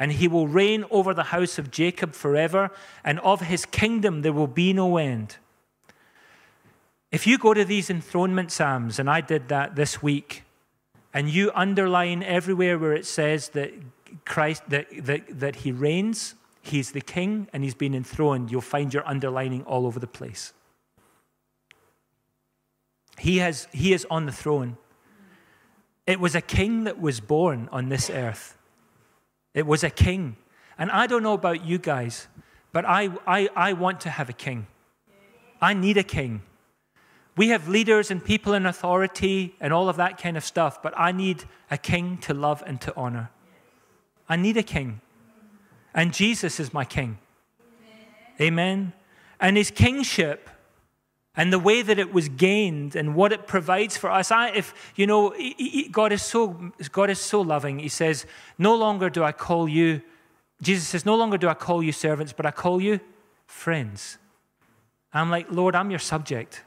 and 0.00 0.12
he 0.12 0.26
will 0.26 0.48
reign 0.48 0.84
over 0.90 1.12
the 1.12 1.24
house 1.24 1.58
of 1.58 1.70
Jacob 1.70 2.14
forever, 2.14 2.70
and 3.04 3.20
of 3.20 3.42
his 3.42 3.66
kingdom 3.66 4.22
there 4.22 4.32
will 4.32 4.46
be 4.46 4.72
no 4.72 4.96
end. 4.96 5.36
If 7.12 7.26
you 7.26 7.36
go 7.36 7.52
to 7.52 7.64
these 7.64 7.90
enthronement 7.90 8.50
psalms, 8.50 8.98
and 8.98 9.10
I 9.10 9.20
did 9.20 9.48
that 9.48 9.76
this 9.76 10.02
week, 10.02 10.44
and 11.12 11.28
you 11.28 11.52
underline 11.54 12.22
everywhere 12.22 12.78
where 12.78 12.94
it 12.94 13.04
says 13.04 13.50
that 13.50 13.72
Christ 14.24 14.62
that, 14.70 14.86
that, 15.04 15.38
that 15.38 15.56
he 15.56 15.70
reigns, 15.70 16.34
he's 16.62 16.92
the 16.92 17.00
king, 17.02 17.48
and 17.52 17.62
he's 17.62 17.74
been 17.74 17.94
enthroned, 17.94 18.50
you'll 18.50 18.62
find 18.62 18.94
your 18.94 19.06
underlining 19.06 19.64
all 19.64 19.86
over 19.86 19.98
the 19.98 20.06
place. 20.06 20.54
He, 23.18 23.38
has, 23.38 23.68
he 23.70 23.92
is 23.92 24.06
on 24.10 24.24
the 24.24 24.32
throne. 24.32 24.78
It 26.06 26.20
was 26.20 26.34
a 26.34 26.40
king 26.40 26.84
that 26.84 26.98
was 26.98 27.20
born 27.20 27.68
on 27.70 27.90
this 27.90 28.08
earth. 28.08 28.56
It 29.54 29.66
was 29.66 29.84
a 29.84 29.90
king. 29.90 30.36
And 30.78 30.90
I 30.90 31.06
don't 31.06 31.22
know 31.22 31.34
about 31.34 31.64
you 31.64 31.78
guys, 31.78 32.28
but 32.72 32.84
I, 32.84 33.10
I, 33.26 33.48
I 33.54 33.72
want 33.74 34.00
to 34.02 34.10
have 34.10 34.28
a 34.28 34.32
king. 34.32 34.66
I 35.60 35.74
need 35.74 35.96
a 35.96 36.02
king. 36.02 36.42
We 37.36 37.48
have 37.48 37.68
leaders 37.68 38.10
and 38.10 38.24
people 38.24 38.54
in 38.54 38.66
authority 38.66 39.54
and 39.60 39.72
all 39.72 39.88
of 39.88 39.96
that 39.96 40.18
kind 40.18 40.36
of 40.36 40.44
stuff, 40.44 40.82
but 40.82 40.92
I 40.96 41.12
need 41.12 41.44
a 41.70 41.78
king 41.78 42.18
to 42.18 42.34
love 42.34 42.62
and 42.66 42.80
to 42.82 42.94
honor. 42.96 43.30
I 44.28 44.36
need 44.36 44.56
a 44.56 44.62
king. 44.62 45.00
And 45.94 46.12
Jesus 46.12 46.60
is 46.60 46.72
my 46.72 46.84
king. 46.84 47.18
Amen. 48.40 48.92
And 49.40 49.56
his 49.56 49.70
kingship 49.70 50.48
and 51.36 51.52
the 51.52 51.58
way 51.58 51.82
that 51.82 51.98
it 51.98 52.12
was 52.12 52.28
gained 52.28 52.96
and 52.96 53.14
what 53.14 53.32
it 53.32 53.46
provides 53.46 53.96
for 53.96 54.10
us. 54.10 54.30
I, 54.30 54.48
if 54.50 54.74
you 54.96 55.06
know, 55.06 55.34
God 55.90 56.12
is 56.12 56.22
so 56.22 56.72
God 56.92 57.10
is 57.10 57.20
so 57.20 57.40
loving. 57.40 57.78
He 57.78 57.88
says, 57.88 58.26
"No 58.58 58.74
longer 58.74 59.08
do 59.10 59.22
I 59.22 59.32
call 59.32 59.68
you." 59.68 60.02
Jesus 60.60 60.88
says, 60.88 61.06
"No 61.06 61.16
longer 61.16 61.38
do 61.38 61.48
I 61.48 61.54
call 61.54 61.82
you 61.82 61.92
servants, 61.92 62.32
but 62.32 62.46
I 62.46 62.50
call 62.50 62.80
you 62.80 63.00
friends." 63.46 64.18
I'm 65.12 65.30
like, 65.30 65.50
Lord, 65.50 65.74
I'm 65.74 65.90
your 65.90 65.98
subject. 65.98 66.62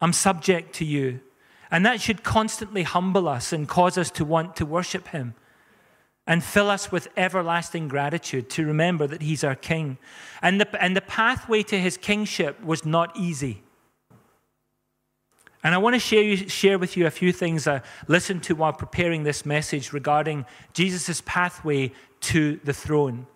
I'm 0.00 0.12
subject 0.12 0.74
to 0.76 0.84
you. 0.84 1.20
And 1.70 1.84
that 1.84 2.00
should 2.00 2.22
constantly 2.22 2.84
humble 2.84 3.28
us 3.28 3.52
and 3.52 3.68
cause 3.68 3.98
us 3.98 4.10
to 4.12 4.24
want 4.24 4.56
to 4.56 4.66
worship 4.66 5.08
Him 5.08 5.34
and 6.26 6.42
fill 6.42 6.70
us 6.70 6.90
with 6.90 7.08
everlasting 7.16 7.88
gratitude 7.88 8.48
to 8.50 8.66
remember 8.66 9.06
that 9.06 9.22
He's 9.22 9.44
our 9.44 9.54
King. 9.54 9.98
And 10.40 10.60
the, 10.60 10.82
and 10.82 10.96
the 10.96 11.02
pathway 11.02 11.62
to 11.64 11.78
His 11.78 11.96
kingship 11.96 12.62
was 12.64 12.84
not 12.84 13.16
easy. 13.16 13.62
And 15.62 15.74
I 15.74 15.78
want 15.78 15.94
to 15.94 16.00
share, 16.00 16.22
you, 16.22 16.36
share 16.48 16.78
with 16.78 16.96
you 16.96 17.06
a 17.06 17.10
few 17.10 17.32
things 17.32 17.66
uh, 17.66 17.80
I 17.82 17.82
listened 18.06 18.42
to 18.44 18.54
while 18.54 18.74
preparing 18.74 19.22
this 19.22 19.46
message 19.46 19.94
regarding 19.94 20.44
Jesus' 20.74 21.22
pathway 21.24 21.92
to 22.20 22.60
the 22.64 22.74
throne. 22.74 23.26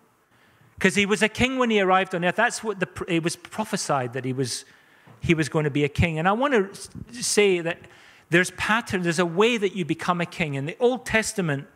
Because 0.75 0.95
he 0.95 1.07
was 1.07 1.23
a 1.23 1.29
king 1.29 1.57
when 1.57 1.71
he 1.71 1.81
arrived 1.81 2.13
on 2.13 2.23
earth. 2.23 2.35
That's 2.35 2.63
what 2.63 2.79
the, 2.79 2.87
it 3.07 3.23
was 3.23 3.35
prophesied 3.35 4.13
that 4.13 4.25
he 4.25 4.33
was 4.33 4.65
he 5.21 5.33
was 5.33 5.49
going 5.49 5.65
to 5.65 5.71
be 5.71 5.83
a 5.83 5.89
king. 5.89 6.17
And 6.17 6.27
I 6.27 6.31
want 6.31 6.53
to 6.53 7.23
say 7.23 7.59
that 7.59 7.79
there's 8.29 8.51
pattern, 8.51 9.01
there's 9.01 9.19
a 9.19 9.25
way 9.25 9.57
that 9.57 9.75
you 9.75 9.83
become 9.83 10.21
a 10.21 10.25
king. 10.25 10.53
In 10.53 10.65
the 10.65 10.77
Old 10.79 11.05
Testament, 11.05 11.67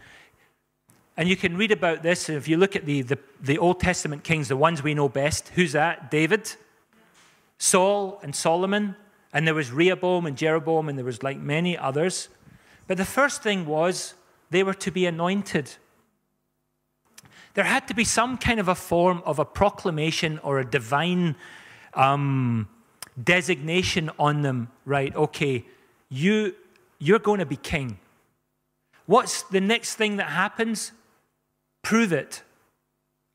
and 1.15 1.30
you 1.30 1.36
can 1.36 1.58
read 1.58 1.71
about 1.71 2.02
this 2.02 2.28
if 2.30 2.47
you 2.47 2.58
look 2.58 2.76
at 2.76 2.86
the, 2.86 3.04
the, 3.04 3.19
the 3.39 3.58
Old 3.60 3.80
Testament 3.80 4.23
kings, 4.23 4.47
the 4.47 4.58
ones 4.58 4.82
we 4.82 4.93
know 4.93 5.08
best. 5.08 5.49
Who's 5.49 5.73
that? 5.73 6.10
David, 6.10 6.52
Saul, 7.60 8.19
and 8.23 8.36
Solomon. 8.36 8.95
And 9.32 9.47
there 9.47 9.54
was 9.54 9.71
Rehoboam 9.71 10.26
and 10.26 10.38
Jeroboam, 10.38 10.89
and 10.89 10.97
there 10.97 11.06
was 11.06 11.21
like 11.21 11.39
many 11.39 11.78
others. 11.78 12.30
But 12.88 12.97
the 12.97 13.06
first 13.06 13.43
thing 13.43 13.65
was 13.65 14.15
they 14.49 14.63
were 14.63 14.73
to 14.76 14.91
be 14.91 15.06
anointed. 15.06 15.71
There 17.54 17.63
had 17.63 17.88
to 17.88 17.93
be 17.93 18.04
some 18.04 18.38
kind 18.38 18.60
of 18.60 18.67
a 18.67 18.76
form 18.76 19.21
of 19.26 19.38
a 19.38 19.45
proclamation 19.45 20.39
or 20.39 20.60
a 20.60 20.65
divine 20.65 21.36
um, 21.93 22.67
designation 23.21 24.10
on 24.17 24.41
them, 24.41 24.69
right? 24.86 25.15
Okay, 25.15 25.65
you, 26.10 26.56
you're 26.97 27.19
going 27.19 27.39
to 27.39 27.45
be 27.45 27.56
king. 27.56 27.99
What's 29.06 29.43
the 29.43 29.62
next 29.62 29.95
thing 29.95 30.17
that 30.17 30.30
happens? 30.30 30.91
Prove 31.84 32.12
it. 32.12 32.41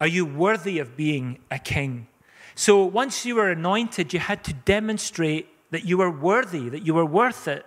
Are 0.00 0.06
you 0.06 0.24
worthy 0.26 0.78
of 0.78 0.96
being 0.96 1.38
a 1.50 1.58
king? 1.58 2.08
So 2.54 2.84
once 2.84 3.24
you 3.24 3.36
were 3.36 3.50
anointed, 3.50 4.12
you 4.12 4.18
had 4.18 4.42
to 4.44 4.52
demonstrate 4.52 5.48
that 5.70 5.84
you 5.84 5.98
were 5.98 6.10
worthy, 6.10 6.68
that 6.68 6.84
you 6.84 6.94
were 6.94 7.06
worth 7.06 7.46
it. 7.46 7.64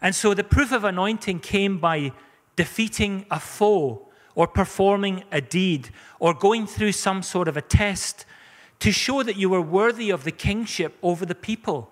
And 0.00 0.14
so 0.14 0.34
the 0.34 0.44
proof 0.44 0.70
of 0.70 0.84
anointing 0.84 1.40
came 1.40 1.78
by 1.78 2.12
defeating 2.56 3.26
a 3.30 3.40
foe 3.40 4.06
or 4.34 4.46
performing 4.46 5.24
a 5.32 5.40
deed 5.40 5.90
or 6.18 6.34
going 6.34 6.66
through 6.66 6.92
some 6.92 7.22
sort 7.22 7.48
of 7.48 7.56
a 7.56 7.62
test 7.62 8.26
to 8.80 8.92
show 8.92 9.22
that 9.22 9.36
you 9.36 9.48
were 9.48 9.60
worthy 9.60 10.10
of 10.10 10.24
the 10.24 10.30
kingship 10.30 10.96
over 11.02 11.26
the 11.26 11.34
people. 11.34 11.90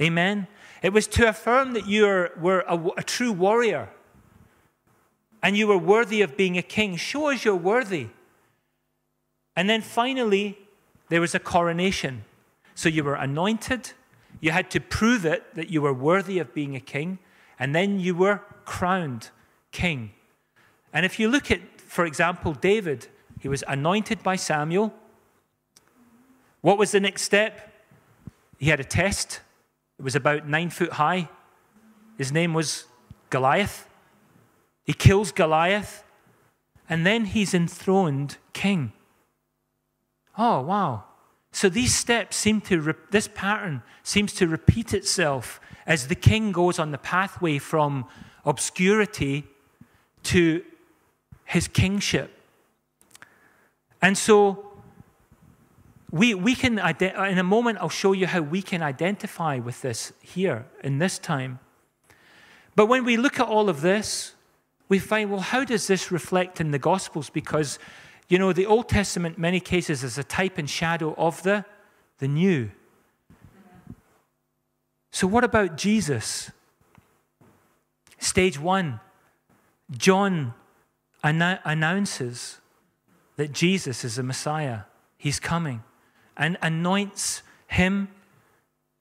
Amen. 0.00 0.46
It 0.82 0.92
was 0.92 1.06
to 1.08 1.28
affirm 1.28 1.74
that 1.74 1.86
you 1.86 2.04
were 2.40 2.64
a, 2.66 2.78
a 2.96 3.02
true 3.02 3.32
warrior 3.32 3.88
and 5.42 5.56
you 5.56 5.66
were 5.66 5.78
worthy 5.78 6.22
of 6.22 6.36
being 6.36 6.56
a 6.56 6.62
king. 6.62 6.96
Show 6.96 7.30
us 7.30 7.44
you're 7.44 7.56
worthy. 7.56 8.08
And 9.56 9.68
then 9.68 9.82
finally, 9.82 10.58
there 11.08 11.20
was 11.20 11.34
a 11.34 11.38
coronation. 11.38 12.24
So 12.74 12.88
you 12.88 13.04
were 13.04 13.14
anointed, 13.14 13.92
you 14.40 14.50
had 14.50 14.70
to 14.70 14.80
prove 14.80 15.26
it 15.26 15.54
that 15.54 15.70
you 15.70 15.82
were 15.82 15.92
worthy 15.92 16.38
of 16.38 16.54
being 16.54 16.74
a 16.74 16.80
king, 16.80 17.18
and 17.58 17.74
then 17.74 18.00
you 18.00 18.14
were 18.14 18.40
crowned 18.64 19.30
king. 19.72 20.12
And 20.92 21.04
if 21.04 21.18
you 21.18 21.28
look 21.28 21.50
at, 21.50 21.60
for 21.80 22.06
example, 22.06 22.52
David, 22.54 23.08
he 23.40 23.48
was 23.48 23.62
anointed 23.68 24.22
by 24.22 24.36
Samuel, 24.36 24.94
what 26.60 26.78
was 26.78 26.92
the 26.92 27.00
next 27.00 27.22
step? 27.22 27.72
He 28.58 28.70
had 28.70 28.80
a 28.80 28.84
test. 28.84 29.40
It 29.98 30.02
was 30.02 30.14
about 30.14 30.48
nine 30.48 30.70
foot 30.70 30.92
high. 30.92 31.28
His 32.16 32.32
name 32.32 32.54
was 32.54 32.84
Goliath. 33.30 33.88
He 34.92 34.96
kills 34.98 35.32
Goliath, 35.32 36.04
and 36.86 37.06
then 37.06 37.24
he's 37.24 37.54
enthroned 37.54 38.36
king. 38.52 38.92
Oh, 40.36 40.60
wow. 40.60 41.04
So 41.50 41.70
these 41.70 41.94
steps 41.94 42.36
seem 42.36 42.60
to, 42.60 42.94
this 43.10 43.26
pattern 43.26 43.82
seems 44.02 44.34
to 44.34 44.46
repeat 44.46 44.92
itself 44.92 45.62
as 45.86 46.08
the 46.08 46.14
king 46.14 46.52
goes 46.52 46.78
on 46.78 46.90
the 46.90 46.98
pathway 46.98 47.56
from 47.56 48.04
obscurity 48.44 49.44
to 50.24 50.62
his 51.46 51.68
kingship. 51.68 52.38
And 54.02 54.18
so 54.18 54.72
we, 56.10 56.34
we 56.34 56.54
can, 56.54 56.78
in 56.78 57.38
a 57.38 57.42
moment, 57.42 57.78
I'll 57.80 57.88
show 57.88 58.12
you 58.12 58.26
how 58.26 58.42
we 58.42 58.60
can 58.60 58.82
identify 58.82 59.58
with 59.58 59.80
this 59.80 60.12
here 60.20 60.66
in 60.84 60.98
this 60.98 61.18
time. 61.18 61.60
But 62.76 62.88
when 62.88 63.06
we 63.06 63.16
look 63.16 63.40
at 63.40 63.48
all 63.48 63.70
of 63.70 63.80
this, 63.80 64.34
we 64.92 64.98
find, 64.98 65.30
well, 65.30 65.40
how 65.40 65.64
does 65.64 65.86
this 65.86 66.12
reflect 66.12 66.60
in 66.60 66.70
the 66.70 66.78
Gospels? 66.78 67.30
Because, 67.30 67.78
you 68.28 68.38
know, 68.38 68.52
the 68.52 68.66
Old 68.66 68.90
Testament, 68.90 69.38
many 69.38 69.58
cases, 69.58 70.04
is 70.04 70.18
a 70.18 70.22
type 70.22 70.58
and 70.58 70.68
shadow 70.68 71.14
of 71.16 71.42
the, 71.44 71.64
the 72.18 72.28
New. 72.28 72.70
So, 75.10 75.26
what 75.26 75.44
about 75.44 75.78
Jesus? 75.78 76.50
Stage 78.18 78.60
one 78.60 79.00
John 79.90 80.52
announces 81.24 82.58
that 83.36 83.50
Jesus 83.50 84.04
is 84.04 84.16
the 84.16 84.22
Messiah, 84.22 84.80
he's 85.16 85.40
coming 85.40 85.82
and 86.36 86.58
anoints 86.60 87.42
him. 87.66 88.08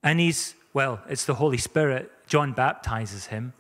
And 0.04 0.22
he's, 0.22 0.56
well, 0.74 1.02
it's 1.10 1.26
the 1.26 1.36
Holy 1.36 1.58
Spirit. 1.58 2.10
John 2.28 2.54
baptizes 2.54 3.26
him. 3.26 3.52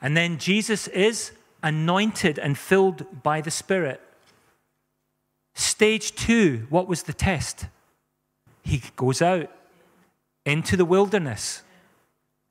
And 0.00 0.16
then 0.16 0.38
Jesus 0.38 0.88
is 0.88 1.32
anointed 1.62 2.38
and 2.38 2.56
filled 2.56 3.22
by 3.22 3.40
the 3.40 3.50
Spirit. 3.50 4.00
Stage 5.54 6.14
two, 6.14 6.66
what 6.70 6.88
was 6.88 7.02
the 7.04 7.12
test? 7.12 7.66
He 8.62 8.82
goes 8.96 9.20
out 9.20 9.50
into 10.44 10.76
the 10.76 10.84
wilderness. 10.84 11.62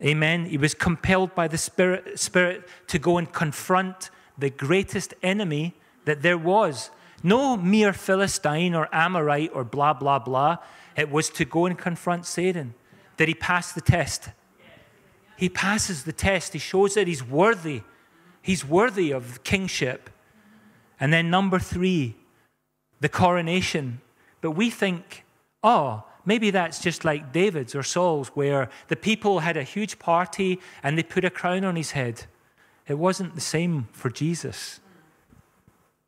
Amen. 0.04 0.46
He 0.46 0.58
was 0.58 0.74
compelled 0.74 1.36
by 1.36 1.48
the 1.48 1.58
Spirit, 1.58 2.20
Spirit 2.20 2.68
to 2.88 3.00
go 3.00 3.18
and 3.18 3.32
confront 3.32 4.10
the 4.38 4.50
greatest 4.50 5.14
enemy 5.22 5.76
that 6.06 6.22
there 6.22 6.38
was 6.38 6.92
no 7.24 7.58
mere 7.58 7.92
Philistine 7.92 8.74
or 8.74 8.88
Amorite 8.94 9.52
or 9.54 9.64
blah, 9.64 9.94
blah, 9.94 10.20
blah. 10.20 10.58
It 10.96 11.10
was 11.10 11.30
to 11.32 11.46
go 11.46 11.66
and 11.66 11.78
confront 11.78 12.26
Satan. 12.26 12.74
Did 13.18 13.28
he 13.28 13.34
pass 13.34 13.74
the 13.74 13.82
test? 13.82 14.30
He 15.36 15.50
passes 15.50 16.04
the 16.04 16.14
test. 16.14 16.54
He 16.54 16.60
shows 16.60 16.94
that 16.96 17.08
he's 17.08 17.24
worthy. 17.24 17.82
He's 18.50 18.66
worthy 18.66 19.12
of 19.12 19.44
kingship. 19.44 20.10
And 21.00 21.14
then, 21.14 21.30
number 21.30 21.60
three, 21.60 22.16
the 23.00 23.08
coronation. 23.08 24.02
But 24.42 24.54
we 24.54 24.72
think, 24.72 25.24
oh, 25.64 26.04
maybe 26.26 26.50
that's 26.50 26.80
just 26.80 27.06
like 27.06 27.32
David's 27.32 27.76
or 27.76 27.84
Saul's, 27.84 28.30
where 28.30 28.72
the 28.88 28.96
people 28.96 29.42
had 29.42 29.56
a 29.56 29.62
huge 29.62 30.00
party 30.00 30.60
and 30.82 30.98
they 30.98 31.04
put 31.04 31.24
a 31.24 31.30
crown 31.30 31.64
on 31.64 31.76
his 31.76 31.92
head. 31.92 32.26
It 32.88 32.98
wasn't 32.98 33.36
the 33.36 33.42
same 33.56 33.88
for 33.92 34.10
Jesus. 34.10 34.80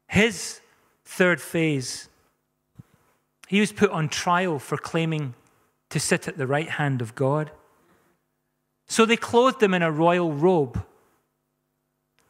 His 0.08 0.62
third 1.06 1.40
phase, 1.40 2.10
he 3.50 3.60
was 3.60 3.72
put 3.72 3.92
on 3.92 4.10
trial 4.10 4.58
for 4.58 4.78
claiming 4.78 5.36
to 5.92 6.00
sit 6.00 6.28
at 6.28 6.40
the 6.40 6.48
right 6.48 6.72
hand 6.72 7.04
of 7.04 7.14
God. 7.14 7.52
So 8.88 9.06
they 9.06 9.16
clothed 9.16 9.62
him 9.62 9.76
in 9.76 9.84
a 9.84 9.92
royal 9.92 10.34
robe 10.34 10.84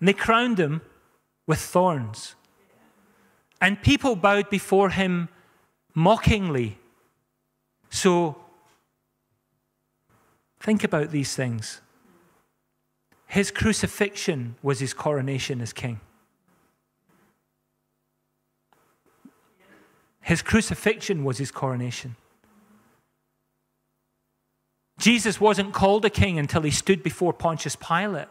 and 0.02 0.08
they 0.08 0.14
crowned 0.14 0.60
him 0.60 0.82
with 1.48 1.60
thorns. 1.60 2.36
And 3.62 3.82
people 3.82 4.16
bowed 4.16 4.50
before 4.50 4.90
him 4.90 5.30
mockingly. 5.94 6.80
So 7.92 8.36
think 10.60 10.84
about 10.84 11.12
these 11.12 11.36
things. 11.36 11.82
His 13.28 13.52
crucifixion 13.52 14.56
was 14.64 14.80
his 14.80 14.94
coronation 14.94 15.62
as 15.62 15.72
king. 15.72 16.00
His 20.22 20.42
crucifixion 20.42 21.24
was 21.24 21.38
his 21.38 21.52
coronation. 21.52 22.16
Jesus 24.98 25.40
wasn't 25.40 25.74
called 25.74 26.06
a 26.06 26.10
king 26.10 26.40
until 26.40 26.62
he 26.64 26.72
stood 26.72 27.04
before 27.04 27.34
Pontius 27.34 27.76
Pilate. 27.76 28.28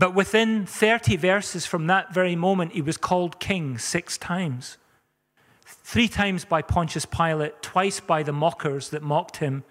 But 0.00 0.16
within 0.16 0.66
30 0.66 1.16
verses 1.16 1.64
from 1.66 1.86
that 1.86 2.12
very 2.12 2.34
moment, 2.34 2.72
he 2.72 2.82
was 2.82 2.96
called 2.96 3.38
king 3.38 3.78
six 3.78 4.18
times 4.18 4.78
three 5.90 6.08
times 6.08 6.44
by 6.44 6.62
Pontius 6.62 7.04
Pilate, 7.04 7.62
twice 7.62 7.98
by 7.98 8.22
the 8.22 8.32
mockers 8.32 8.90
that 8.90 9.02
mocked 9.02 9.38
him, 9.38 9.64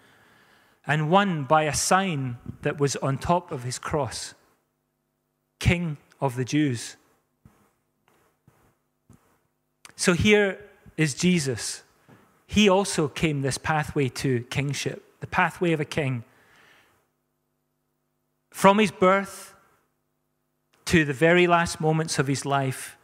and 0.85 1.09
one 1.09 1.43
by 1.43 1.63
a 1.63 1.73
sign 1.73 2.37
that 2.61 2.77
was 2.79 2.95
on 2.97 3.17
top 3.17 3.51
of 3.51 3.63
his 3.63 3.79
cross 3.79 4.33
King 5.59 5.97
of 6.21 6.35
the 6.35 6.45
Jews. 6.45 6.95
So 9.95 10.13
here 10.13 10.59
is 10.97 11.13
Jesus. 11.13 11.83
He 12.47 12.69
also 12.69 13.07
came 13.07 13.41
this 13.41 13.57
pathway 13.57 14.09
to 14.09 14.41
kingship, 14.49 15.03
the 15.19 15.27
pathway 15.27 15.73
of 15.73 15.79
a 15.79 15.85
king. 15.85 16.23
From 18.51 18.79
his 18.79 18.91
birth, 18.91 19.53
to 20.89 21.05
the 21.05 21.13
very 21.13 21.45
last 21.45 21.79
moments 21.79 22.17
of 22.17 22.25
his 22.25 22.47
life, 22.47 22.97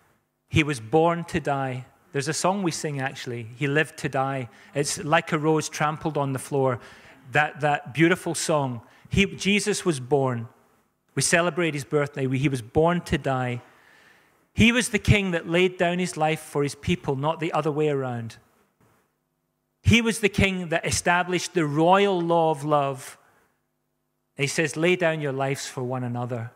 he 0.49 0.63
was 0.63 0.79
born 0.79 1.23
to 1.25 1.39
die. 1.39 1.85
There's 2.13 2.27
a 2.27 2.33
song 2.33 2.63
we 2.63 2.71
sing 2.71 2.99
actually, 2.99 3.47
He 3.57 3.67
Lived 3.67 3.97
to 3.99 4.09
Die. 4.09 4.49
It's 4.73 5.03
like 5.03 5.31
a 5.31 5.37
rose 5.37 5.69
trampled 5.69 6.17
on 6.17 6.33
the 6.33 6.39
floor. 6.39 6.79
That, 7.31 7.61
that 7.61 7.93
beautiful 7.93 8.33
song. 8.33 8.81
He, 9.09 9.27
Jesus 9.27 9.85
was 9.85 9.99
born. 9.99 10.47
We 11.13 11.21
celebrate 11.21 11.75
his 11.75 11.83
birthday. 11.83 12.27
He 12.27 12.49
was 12.49 12.63
born 12.63 13.01
to 13.01 13.19
die. 13.19 13.61
He 14.55 14.71
was 14.71 14.89
the 14.89 14.97
king 14.97 15.29
that 15.31 15.47
laid 15.47 15.77
down 15.77 15.99
his 15.99 16.17
life 16.17 16.39
for 16.39 16.63
his 16.63 16.73
people, 16.73 17.15
not 17.15 17.39
the 17.39 17.53
other 17.53 17.71
way 17.71 17.89
around. 17.89 18.37
He 19.83 20.01
was 20.01 20.21
the 20.21 20.29
king 20.29 20.69
that 20.69 20.87
established 20.87 21.53
the 21.53 21.67
royal 21.67 22.19
law 22.19 22.49
of 22.49 22.63
love. 22.63 23.19
He 24.37 24.47
says, 24.47 24.75
lay 24.75 24.95
down 24.95 25.21
your 25.21 25.33
lives 25.33 25.67
for 25.67 25.83
one 25.83 26.03
another. 26.03 26.51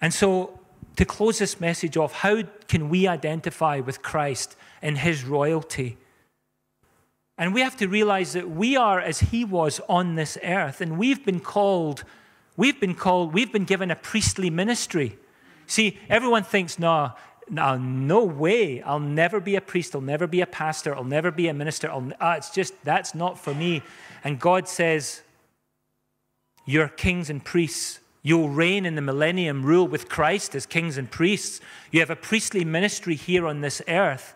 And 0.00 0.14
so, 0.14 0.58
to 0.96 1.04
close 1.04 1.38
this 1.38 1.60
message 1.60 1.96
off, 1.96 2.12
how 2.12 2.42
can 2.66 2.88
we 2.88 3.06
identify 3.06 3.80
with 3.80 4.02
Christ 4.02 4.56
in 4.82 4.96
his 4.96 5.24
royalty? 5.24 5.96
And 7.36 7.54
we 7.54 7.60
have 7.60 7.76
to 7.76 7.86
realize 7.86 8.32
that 8.32 8.50
we 8.50 8.76
are 8.76 9.00
as 9.00 9.20
he 9.20 9.44
was 9.44 9.80
on 9.88 10.16
this 10.16 10.36
earth, 10.42 10.80
and 10.80 10.98
we've 10.98 11.24
been 11.24 11.40
called, 11.40 12.02
we've 12.56 12.80
been 12.80 12.94
called, 12.94 13.32
we've 13.32 13.52
been 13.52 13.64
given 13.64 13.90
a 13.90 13.96
priestly 13.96 14.50
ministry. 14.50 15.16
See, 15.66 15.98
everyone 16.08 16.42
thinks, 16.42 16.78
no, 16.78 17.12
no, 17.50 17.76
no 17.76 18.24
way. 18.24 18.82
I'll 18.82 18.98
never 18.98 19.40
be 19.40 19.56
a 19.56 19.60
priest. 19.60 19.94
I'll 19.94 20.00
never 20.00 20.26
be 20.26 20.40
a 20.40 20.46
pastor. 20.46 20.94
I'll 20.94 21.04
never 21.04 21.30
be 21.30 21.48
a 21.48 21.54
minister. 21.54 21.90
Uh, 21.90 22.34
it's 22.36 22.50
just, 22.50 22.74
that's 22.84 23.14
not 23.14 23.38
for 23.38 23.54
me. 23.54 23.82
And 24.24 24.40
God 24.40 24.68
says, 24.68 25.22
You're 26.66 26.88
kings 26.88 27.30
and 27.30 27.44
priests 27.44 28.00
You'll 28.22 28.48
reign 28.48 28.84
in 28.84 28.94
the 28.94 29.02
millennium, 29.02 29.64
rule 29.64 29.86
with 29.86 30.08
Christ 30.08 30.54
as 30.54 30.66
kings 30.66 30.98
and 30.98 31.10
priests. 31.10 31.60
You 31.90 32.00
have 32.00 32.10
a 32.10 32.16
priestly 32.16 32.64
ministry 32.64 33.14
here 33.14 33.46
on 33.46 33.60
this 33.60 33.80
earth. 33.88 34.34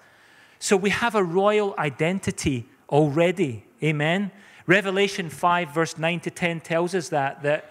So 0.59 0.77
we 0.77 0.91
have 0.91 1.15
a 1.15 1.25
royal 1.25 1.75
identity 1.79 2.69
already. 2.89 3.65
Amen. 3.83 4.31
Revelation 4.67 5.29
5, 5.29 5.75
verse 5.75 5.99
9 5.99 6.21
to 6.21 6.31
10 6.31 6.61
tells 6.61 6.95
us 6.95 7.09
that, 7.09 7.43
that 7.43 7.71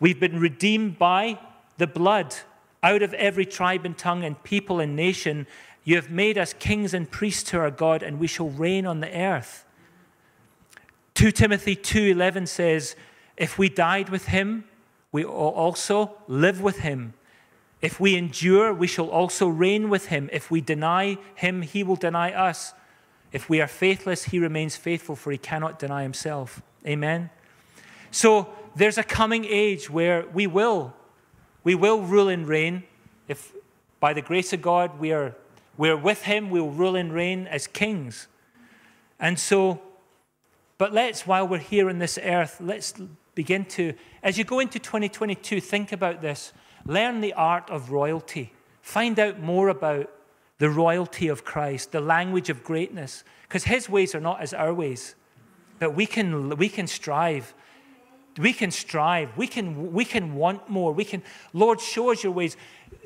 we've 0.00 0.18
been 0.18 0.40
redeemed 0.40 0.98
by 0.98 1.38
the 1.78 1.86
blood 1.86 2.34
out 2.82 3.02
of 3.02 3.14
every 3.14 3.46
tribe 3.46 3.84
and 3.84 3.96
tongue 3.96 4.24
and 4.24 4.42
people 4.42 4.80
and 4.80 4.96
nation. 4.96 5.46
You 5.84 5.96
have 5.96 6.10
made 6.10 6.36
us 6.36 6.52
kings 6.52 6.92
and 6.92 7.08
priests 7.08 7.48
to 7.50 7.58
our 7.58 7.70
God, 7.70 8.02
and 8.02 8.18
we 8.18 8.26
shall 8.26 8.50
reign 8.50 8.84
on 8.84 9.00
the 9.00 9.16
earth. 9.16 9.64
2 11.14 11.30
Timothy 11.30 11.76
2:11 11.76 12.48
says, 12.48 12.96
If 13.36 13.58
we 13.58 13.68
died 13.68 14.08
with 14.08 14.26
him, 14.26 14.64
we 15.14 15.24
also 15.24 16.16
live 16.26 16.60
with 16.60 16.80
him. 16.80 17.14
If 17.80 18.00
we 18.00 18.16
endure, 18.16 18.74
we 18.74 18.88
shall 18.88 19.08
also 19.08 19.46
reign 19.46 19.88
with 19.88 20.06
him. 20.06 20.28
If 20.32 20.50
we 20.50 20.60
deny 20.60 21.18
him, 21.36 21.62
he 21.62 21.84
will 21.84 21.94
deny 21.94 22.32
us. 22.32 22.74
If 23.30 23.48
we 23.48 23.60
are 23.60 23.68
faithless, 23.68 24.24
he 24.24 24.40
remains 24.40 24.74
faithful, 24.74 25.14
for 25.14 25.30
he 25.30 25.38
cannot 25.38 25.78
deny 25.78 26.02
himself. 26.02 26.62
Amen. 26.84 27.30
So 28.10 28.48
there's 28.74 28.98
a 28.98 29.04
coming 29.04 29.44
age 29.44 29.88
where 29.88 30.26
we 30.32 30.48
will, 30.48 30.92
we 31.62 31.76
will 31.76 32.00
rule 32.00 32.28
and 32.28 32.48
reign. 32.48 32.82
If 33.28 33.52
by 34.00 34.14
the 34.14 34.22
grace 34.22 34.52
of 34.52 34.62
God 34.62 34.98
we 34.98 35.12
are 35.12 35.36
we're 35.76 35.96
with 35.96 36.22
him, 36.22 36.50
we 36.50 36.60
will 36.60 36.72
rule 36.72 36.96
and 36.96 37.12
reign 37.12 37.46
as 37.46 37.68
kings. 37.68 38.26
And 39.20 39.38
so, 39.38 39.80
but 40.76 40.92
let's, 40.92 41.24
while 41.24 41.46
we're 41.46 41.58
here 41.58 41.88
on 41.88 42.00
this 42.00 42.18
earth, 42.20 42.56
let's 42.60 42.94
begin 43.34 43.64
to, 43.66 43.94
as 44.22 44.38
you 44.38 44.44
go 44.44 44.60
into 44.60 44.78
2022, 44.78 45.60
think 45.60 45.92
about 45.92 46.22
this. 46.22 46.52
Learn 46.86 47.20
the 47.20 47.32
art 47.32 47.68
of 47.70 47.90
royalty. 47.90 48.52
Find 48.82 49.18
out 49.18 49.40
more 49.40 49.68
about 49.68 50.10
the 50.58 50.70
royalty 50.70 51.28
of 51.28 51.44
Christ, 51.44 51.92
the 51.92 52.00
language 52.00 52.50
of 52.50 52.62
greatness, 52.62 53.24
because 53.42 53.64
his 53.64 53.88
ways 53.88 54.14
are 54.14 54.20
not 54.20 54.40
as 54.40 54.54
our 54.54 54.72
ways. 54.72 55.14
But 55.78 55.94
we 55.94 56.06
can, 56.06 56.56
we 56.56 56.68
can 56.68 56.86
strive. 56.86 57.54
We 58.38 58.52
can 58.52 58.70
strive. 58.70 59.36
We 59.36 59.46
can, 59.46 59.92
we 59.92 60.04
can 60.04 60.34
want 60.34 60.68
more. 60.68 60.92
We 60.92 61.04
can, 61.04 61.22
Lord, 61.52 61.80
show 61.80 62.12
us 62.12 62.22
your 62.22 62.32
ways. 62.32 62.56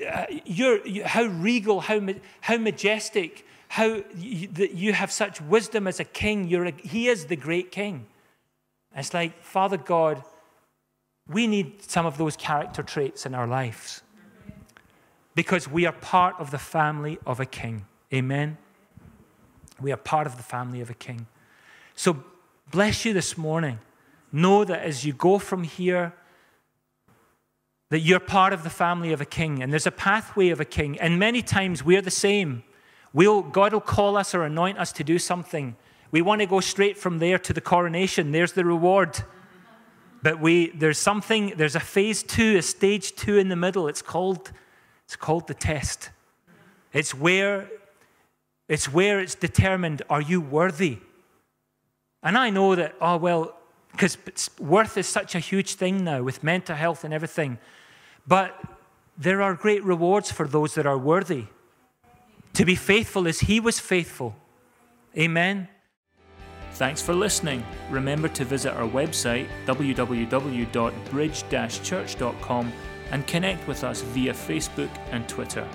Uh, 0.07 0.25
you're, 0.45 0.87
you, 0.87 1.05
how 1.05 1.25
regal, 1.25 1.81
how, 1.81 2.01
how 2.41 2.57
majestic, 2.57 3.47
how 3.69 4.03
you, 4.17 4.49
you 4.57 4.93
have 4.93 5.11
such 5.11 5.41
wisdom 5.41 5.87
as 5.87 6.01
a 6.01 6.05
king. 6.05 6.49
You're 6.49 6.67
a, 6.67 6.73
he 6.73 7.09
is 7.09 7.27
the 7.27 7.37
great 7.37 7.73
king. 7.73 8.07
It's 8.99 9.15
like, 9.15 9.43
Father 9.43 9.77
God, 9.77 10.23
we 11.29 11.47
need 11.47 11.83
some 11.83 12.07
of 12.07 12.19
those 12.19 12.37
character 12.37 12.83
traits 12.83 13.27
in 13.27 13.35
our 13.35 13.47
lives 13.47 14.03
because 15.35 15.69
we 15.69 15.87
are 15.87 15.93
part 15.93 16.35
of 16.39 16.51
the 16.51 16.59
family 16.59 17.19
of 17.25 17.39
a 17.39 17.47
king. 17.47 17.87
Amen? 18.13 18.57
We 19.81 19.93
are 19.93 19.97
part 19.97 20.27
of 20.27 20.37
the 20.37 20.43
family 20.43 20.81
of 20.81 20.91
a 20.91 20.95
king. 20.95 21.27
So, 21.95 22.25
bless 22.71 23.05
you 23.05 23.13
this 23.13 23.39
morning. 23.39 23.79
Know 24.33 24.65
that 24.65 24.83
as 24.83 25.05
you 25.05 25.13
go 25.13 25.39
from 25.39 25.63
here, 25.63 26.13
that 27.91 28.01
you're 28.01 28.21
part 28.21 28.53
of 28.53 28.65
the 28.65 28.71
family 28.71 29.13
of 29.13 29.21
a 29.21 29.25
king, 29.25 29.63
and 29.63 29.73
there's 29.73 29.87
a 29.87 29.93
pathway 29.93 30.49
of 30.49 30.61
a 30.61 30.65
king. 30.65 30.99
And 30.99 31.19
many 31.19 31.41
times 31.41 31.85
we're 31.85 32.03
the 32.03 32.11
same. 32.11 32.65
We'll, 33.13 33.43
God 33.43 33.73
will 33.73 33.81
call 33.81 34.17
us 34.17 34.35
or 34.35 34.43
anoint 34.43 34.79
us 34.79 34.93
to 34.93 35.05
do 35.05 35.19
something, 35.19 35.77
we 36.11 36.23
want 36.23 36.41
to 36.41 36.47
go 36.47 36.61
straight 36.61 36.97
from 36.97 37.19
there 37.19 37.39
to 37.39 37.53
the 37.53 37.61
coronation. 37.61 38.33
There's 38.33 38.53
the 38.53 38.65
reward. 38.65 39.19
But 40.23 40.41
we, 40.41 40.71
there's 40.71 40.99
something, 40.99 41.55
there's 41.57 41.77
a 41.77 41.81
phase 41.81 42.23
two, 42.23 42.57
a 42.57 42.63
stage 42.63 43.15
two 43.15 43.37
in 43.37 43.49
the 43.49 43.57
middle. 43.57 43.89
It's 43.89 44.03
called, 44.03 44.51
it's 45.05 45.17
called 45.17 45.47
the 45.47 45.55
test. 45.55 46.11
It's 46.93 47.15
where, 47.15 47.71
it's 48.69 48.93
where 48.93 49.21
it's 49.21 49.35
determined, 49.35 50.03
are 50.11 50.23
you 50.23 50.41
worthy? 50.41 50.99
And 52.23 52.37
I 52.37 52.51
know 52.51 52.75
that, 52.75 52.95
oh, 53.01 53.17
well, 53.17 53.55
because 53.93 54.19
worth 54.59 54.97
is 54.97 55.07
such 55.07 55.35
a 55.35 55.39
huge 55.39 55.75
thing 55.75 56.05
now 56.05 56.23
with 56.23 56.43
mental 56.43 56.75
health 56.75 57.05
and 57.05 57.13
everything. 57.15 57.59
But 58.27 58.61
there 59.17 59.43
are 59.43 59.55
great 59.55 59.85
rewards 59.85 60.31
for 60.31 60.47
those 60.49 60.75
that 60.75 60.87
are 60.87 60.99
worthy. 60.99 61.45
To 62.55 62.65
be 62.65 62.75
faithful 62.75 63.29
as 63.29 63.41
he 63.41 63.61
was 63.61 63.79
faithful. 63.79 64.35
Amen. 65.17 65.69
Thanks 66.79 67.03
for 67.03 67.13
listening. 67.13 67.67
Remember 67.91 68.29
to 68.29 68.45
visit 68.45 68.73
our 68.73 68.89
website 68.89 69.49
www.bridge 69.67 71.45
church.com 71.83 72.73
and 73.11 73.27
connect 73.27 73.67
with 73.67 73.83
us 73.83 74.03
via 74.03 74.33
Facebook 74.33 74.91
and 75.11 75.29
Twitter. 75.29 75.67